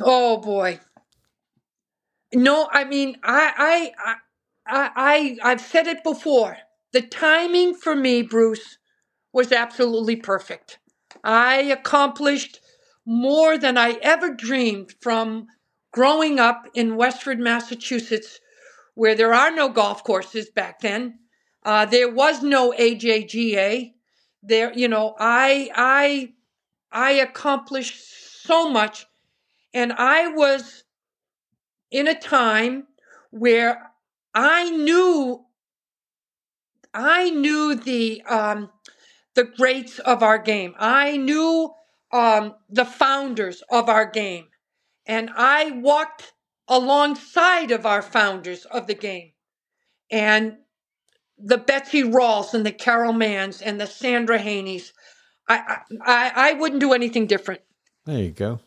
Oh 0.00 0.38
boy. 0.38 0.80
No, 2.32 2.68
I 2.70 2.84
mean, 2.84 3.16
I, 3.24 3.92
I, 3.98 4.18
I, 4.66 4.90
I, 4.94 5.36
I've 5.42 5.60
said 5.60 5.88
it 5.88 6.04
before. 6.04 6.56
The 6.92 7.02
timing 7.02 7.74
for 7.74 7.96
me, 7.96 8.22
Bruce, 8.22 8.78
was 9.32 9.50
absolutely 9.50 10.16
perfect. 10.16 10.78
I 11.22 11.56
accomplished 11.62 12.60
more 13.06 13.58
than 13.58 13.76
I 13.76 13.98
ever 14.02 14.34
dreamed 14.34 14.94
from 15.00 15.46
growing 15.92 16.38
up 16.38 16.68
in 16.74 16.96
Westford, 16.96 17.40
Massachusetts, 17.40 18.38
where 18.94 19.14
there 19.14 19.34
are 19.34 19.50
no 19.50 19.68
golf 19.68 20.04
courses 20.04 20.50
back 20.50 20.80
then. 20.80 21.18
Uh, 21.64 21.86
there 21.86 22.10
was 22.10 22.42
no 22.42 22.72
AJGA. 22.72 23.92
There, 24.42 24.72
you 24.72 24.88
know, 24.88 25.14
I, 25.18 25.70
I, 25.74 26.32
I 26.90 27.12
accomplished 27.12 28.44
so 28.44 28.70
much, 28.70 29.06
and 29.74 29.92
I 29.92 30.28
was 30.28 30.84
in 31.90 32.08
a 32.08 32.18
time 32.18 32.86
where 33.30 33.90
I 34.34 34.70
knew, 34.70 35.44
I 36.94 37.30
knew 37.30 37.74
the 37.74 38.22
um, 38.22 38.70
the 39.40 39.46
greats 39.56 39.98
of 40.00 40.22
our 40.22 40.36
game. 40.36 40.74
I 40.78 41.16
knew 41.16 41.72
um, 42.12 42.56
the 42.68 42.84
founders 42.84 43.62
of 43.70 43.88
our 43.88 44.04
game, 44.04 44.48
and 45.06 45.30
I 45.34 45.70
walked 45.70 46.34
alongside 46.68 47.70
of 47.70 47.86
our 47.86 48.02
founders 48.02 48.66
of 48.66 48.86
the 48.86 48.94
game, 48.94 49.32
and 50.10 50.58
the 51.38 51.56
Betsy 51.56 52.02
Rawls 52.02 52.52
and 52.52 52.66
the 52.66 52.72
Carol 52.72 53.14
Manns 53.14 53.62
and 53.64 53.80
the 53.80 53.86
Sandra 53.86 54.38
Haynies. 54.38 54.92
I, 55.48 55.78
I, 56.04 56.32
I 56.36 56.52
wouldn't 56.52 56.82
do 56.82 56.92
anything 56.92 57.26
different. 57.26 57.62
There 58.04 58.18
you 58.18 58.32
go. 58.32 58.60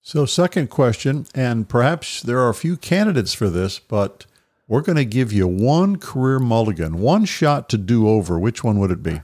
So, 0.00 0.24
second 0.24 0.70
question, 0.70 1.26
and 1.34 1.68
perhaps 1.68 2.22
there 2.22 2.40
are 2.40 2.48
a 2.48 2.54
few 2.54 2.78
candidates 2.78 3.34
for 3.34 3.50
this, 3.50 3.78
but 3.78 4.24
we're 4.66 4.80
going 4.80 4.96
to 4.96 5.04
give 5.04 5.30
you 5.30 5.46
one 5.46 5.96
career 5.96 6.38
mulligan, 6.38 7.00
one 7.00 7.26
shot 7.26 7.68
to 7.68 7.76
do 7.76 8.08
over. 8.08 8.38
Which 8.38 8.64
one 8.64 8.78
would 8.78 8.90
it 8.90 9.02
be? 9.02 9.20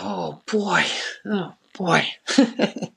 Oh 0.00 0.40
boy. 0.50 0.84
Oh 1.26 1.54
boy. 1.76 2.06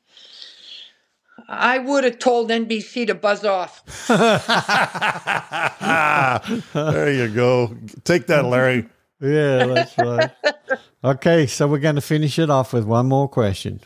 I 1.48 1.78
would 1.78 2.04
have 2.04 2.20
told 2.20 2.50
NBC 2.50 3.08
to 3.08 3.16
buzz 3.16 3.46
off. 3.46 3.84
there 6.74 7.14
you 7.14 7.30
go. 7.30 7.76
Take 8.04 8.28
that, 8.28 8.46
Larry. 8.46 8.88
Yeah, 9.20 9.66
that's 9.68 9.98
right. 9.98 10.32
okay, 11.04 11.48
so 11.48 11.68
we're 11.68 11.80
going 11.80 11.96
to 11.96 12.02
finish 12.02 12.40
it 12.40 12.50
off 12.50 12.72
with 12.74 12.86
one 12.86 13.08
more 13.08 13.28
question. 13.28 13.82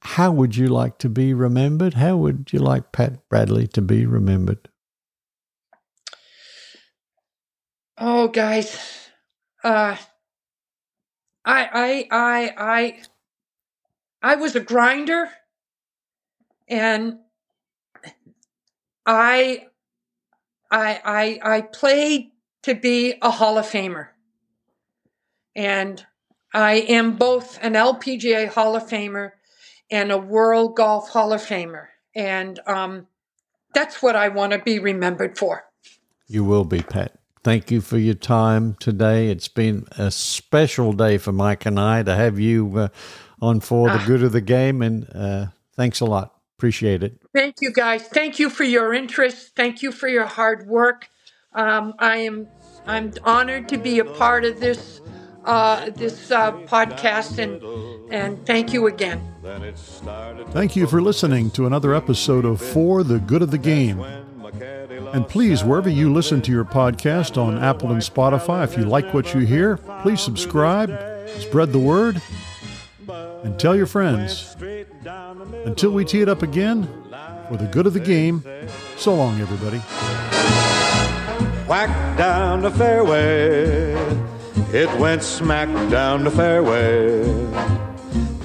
How 0.00 0.32
would 0.32 0.56
you 0.56 0.66
like 0.66 0.98
to 0.98 1.08
be 1.08 1.32
remembered? 1.32 1.94
How 1.94 2.16
would 2.16 2.50
you 2.52 2.58
like 2.58 2.92
Pat 2.92 3.28
Bradley 3.28 3.68
to 3.68 3.80
be 3.80 4.04
remembered? 4.04 4.68
Oh, 7.96 8.26
guys, 8.26 8.76
uh, 9.62 9.96
I, 11.44 11.68
I, 11.72 12.08
I, 12.10 12.54
I, 12.56 13.02
I 14.22 14.34
was 14.36 14.54
a 14.54 14.60
grinder, 14.60 15.28
and 16.68 17.18
I, 19.04 19.66
I, 20.70 21.00
I, 21.04 21.56
I 21.56 21.60
played 21.62 22.30
to 22.62 22.74
be 22.74 23.14
a 23.20 23.30
Hall 23.30 23.58
of 23.58 23.66
Famer, 23.66 24.08
and 25.56 26.04
I 26.54 26.74
am 26.74 27.16
both 27.16 27.58
an 27.62 27.74
LPGA 27.74 28.48
Hall 28.48 28.76
of 28.76 28.88
Famer 28.88 29.32
and 29.90 30.12
a 30.12 30.18
World 30.18 30.76
Golf 30.76 31.10
Hall 31.10 31.32
of 31.32 31.40
Famer. 31.40 31.86
And 32.14 32.60
um, 32.66 33.06
that's 33.74 34.02
what 34.02 34.16
I 34.16 34.28
want 34.28 34.52
to 34.52 34.58
be 34.58 34.78
remembered 34.78 35.38
for. 35.38 35.64
You 36.26 36.44
will 36.44 36.64
be, 36.64 36.82
Pat. 36.82 37.18
Thank 37.44 37.72
you 37.72 37.80
for 37.80 37.98
your 37.98 38.14
time 38.14 38.74
today. 38.74 39.28
It's 39.28 39.48
been 39.48 39.86
a 39.98 40.12
special 40.12 40.92
day 40.92 41.18
for 41.18 41.32
Mike 41.32 41.66
and 41.66 41.78
I 41.78 42.04
to 42.04 42.14
have 42.14 42.38
you 42.38 42.78
uh, 42.78 42.88
on 43.40 43.58
for 43.58 43.88
the 43.88 43.98
ah. 43.98 44.06
good 44.06 44.22
of 44.22 44.30
the 44.30 44.40
game. 44.40 44.80
And 44.80 45.08
uh, 45.12 45.46
thanks 45.74 46.00
a 46.00 46.04
lot. 46.04 46.36
Appreciate 46.56 47.02
it. 47.02 47.20
Thank 47.34 47.56
you, 47.60 47.72
guys. 47.72 48.06
Thank 48.06 48.38
you 48.38 48.48
for 48.48 48.62
your 48.62 48.94
interest. 48.94 49.56
Thank 49.56 49.82
you 49.82 49.90
for 49.90 50.08
your 50.08 50.26
hard 50.26 50.68
work. 50.68 51.08
Um, 51.52 51.94
I 51.98 52.18
am 52.18 52.46
I'm 52.86 53.12
honored 53.24 53.68
to 53.70 53.78
be 53.78 53.98
a 53.98 54.04
part 54.04 54.44
of 54.44 54.60
this 54.60 55.00
uh, 55.44 55.90
this 55.90 56.30
uh, 56.30 56.52
podcast, 56.52 57.38
and 57.38 57.60
and 58.12 58.46
thank 58.46 58.72
you 58.72 58.86
again. 58.86 59.20
Thank 60.52 60.76
you 60.76 60.86
for 60.86 61.02
listening 61.02 61.50
to 61.50 61.66
another 61.66 61.94
episode 61.94 62.44
of 62.44 62.60
For 62.60 63.02
the 63.02 63.18
Good 63.18 63.42
of 63.42 63.50
the 63.50 63.58
Game. 63.58 64.21
And 65.12 65.28
please, 65.28 65.62
wherever 65.62 65.90
you 65.90 66.10
listen 66.10 66.40
to 66.42 66.50
your 66.50 66.64
podcast 66.64 67.36
on 67.36 67.62
Apple 67.62 67.92
and 67.92 68.00
Spotify, 68.00 68.64
if 68.64 68.78
you 68.78 68.84
like 68.84 69.12
what 69.12 69.34
you 69.34 69.40
hear, 69.40 69.76
please 70.02 70.22
subscribe, 70.22 70.90
spread 71.38 71.72
the 71.72 71.78
word, 71.78 72.22
and 73.44 73.58
tell 73.60 73.76
your 73.76 73.86
friends. 73.86 74.56
Until 75.66 75.90
we 75.90 76.06
tee 76.06 76.22
it 76.22 76.28
up 76.30 76.42
again, 76.42 76.88
for 77.48 77.58
the 77.58 77.66
good 77.66 77.86
of 77.86 77.92
the 77.92 78.00
game, 78.00 78.42
so 78.96 79.14
long, 79.14 79.38
everybody. 79.38 79.78
Whack 81.68 82.16
down 82.16 82.62
the 82.62 82.70
fairway, 82.70 83.92
it 84.72 84.98
went 84.98 85.22
smack 85.22 85.68
down 85.90 86.24
the 86.24 86.30
fairway. 86.30 87.22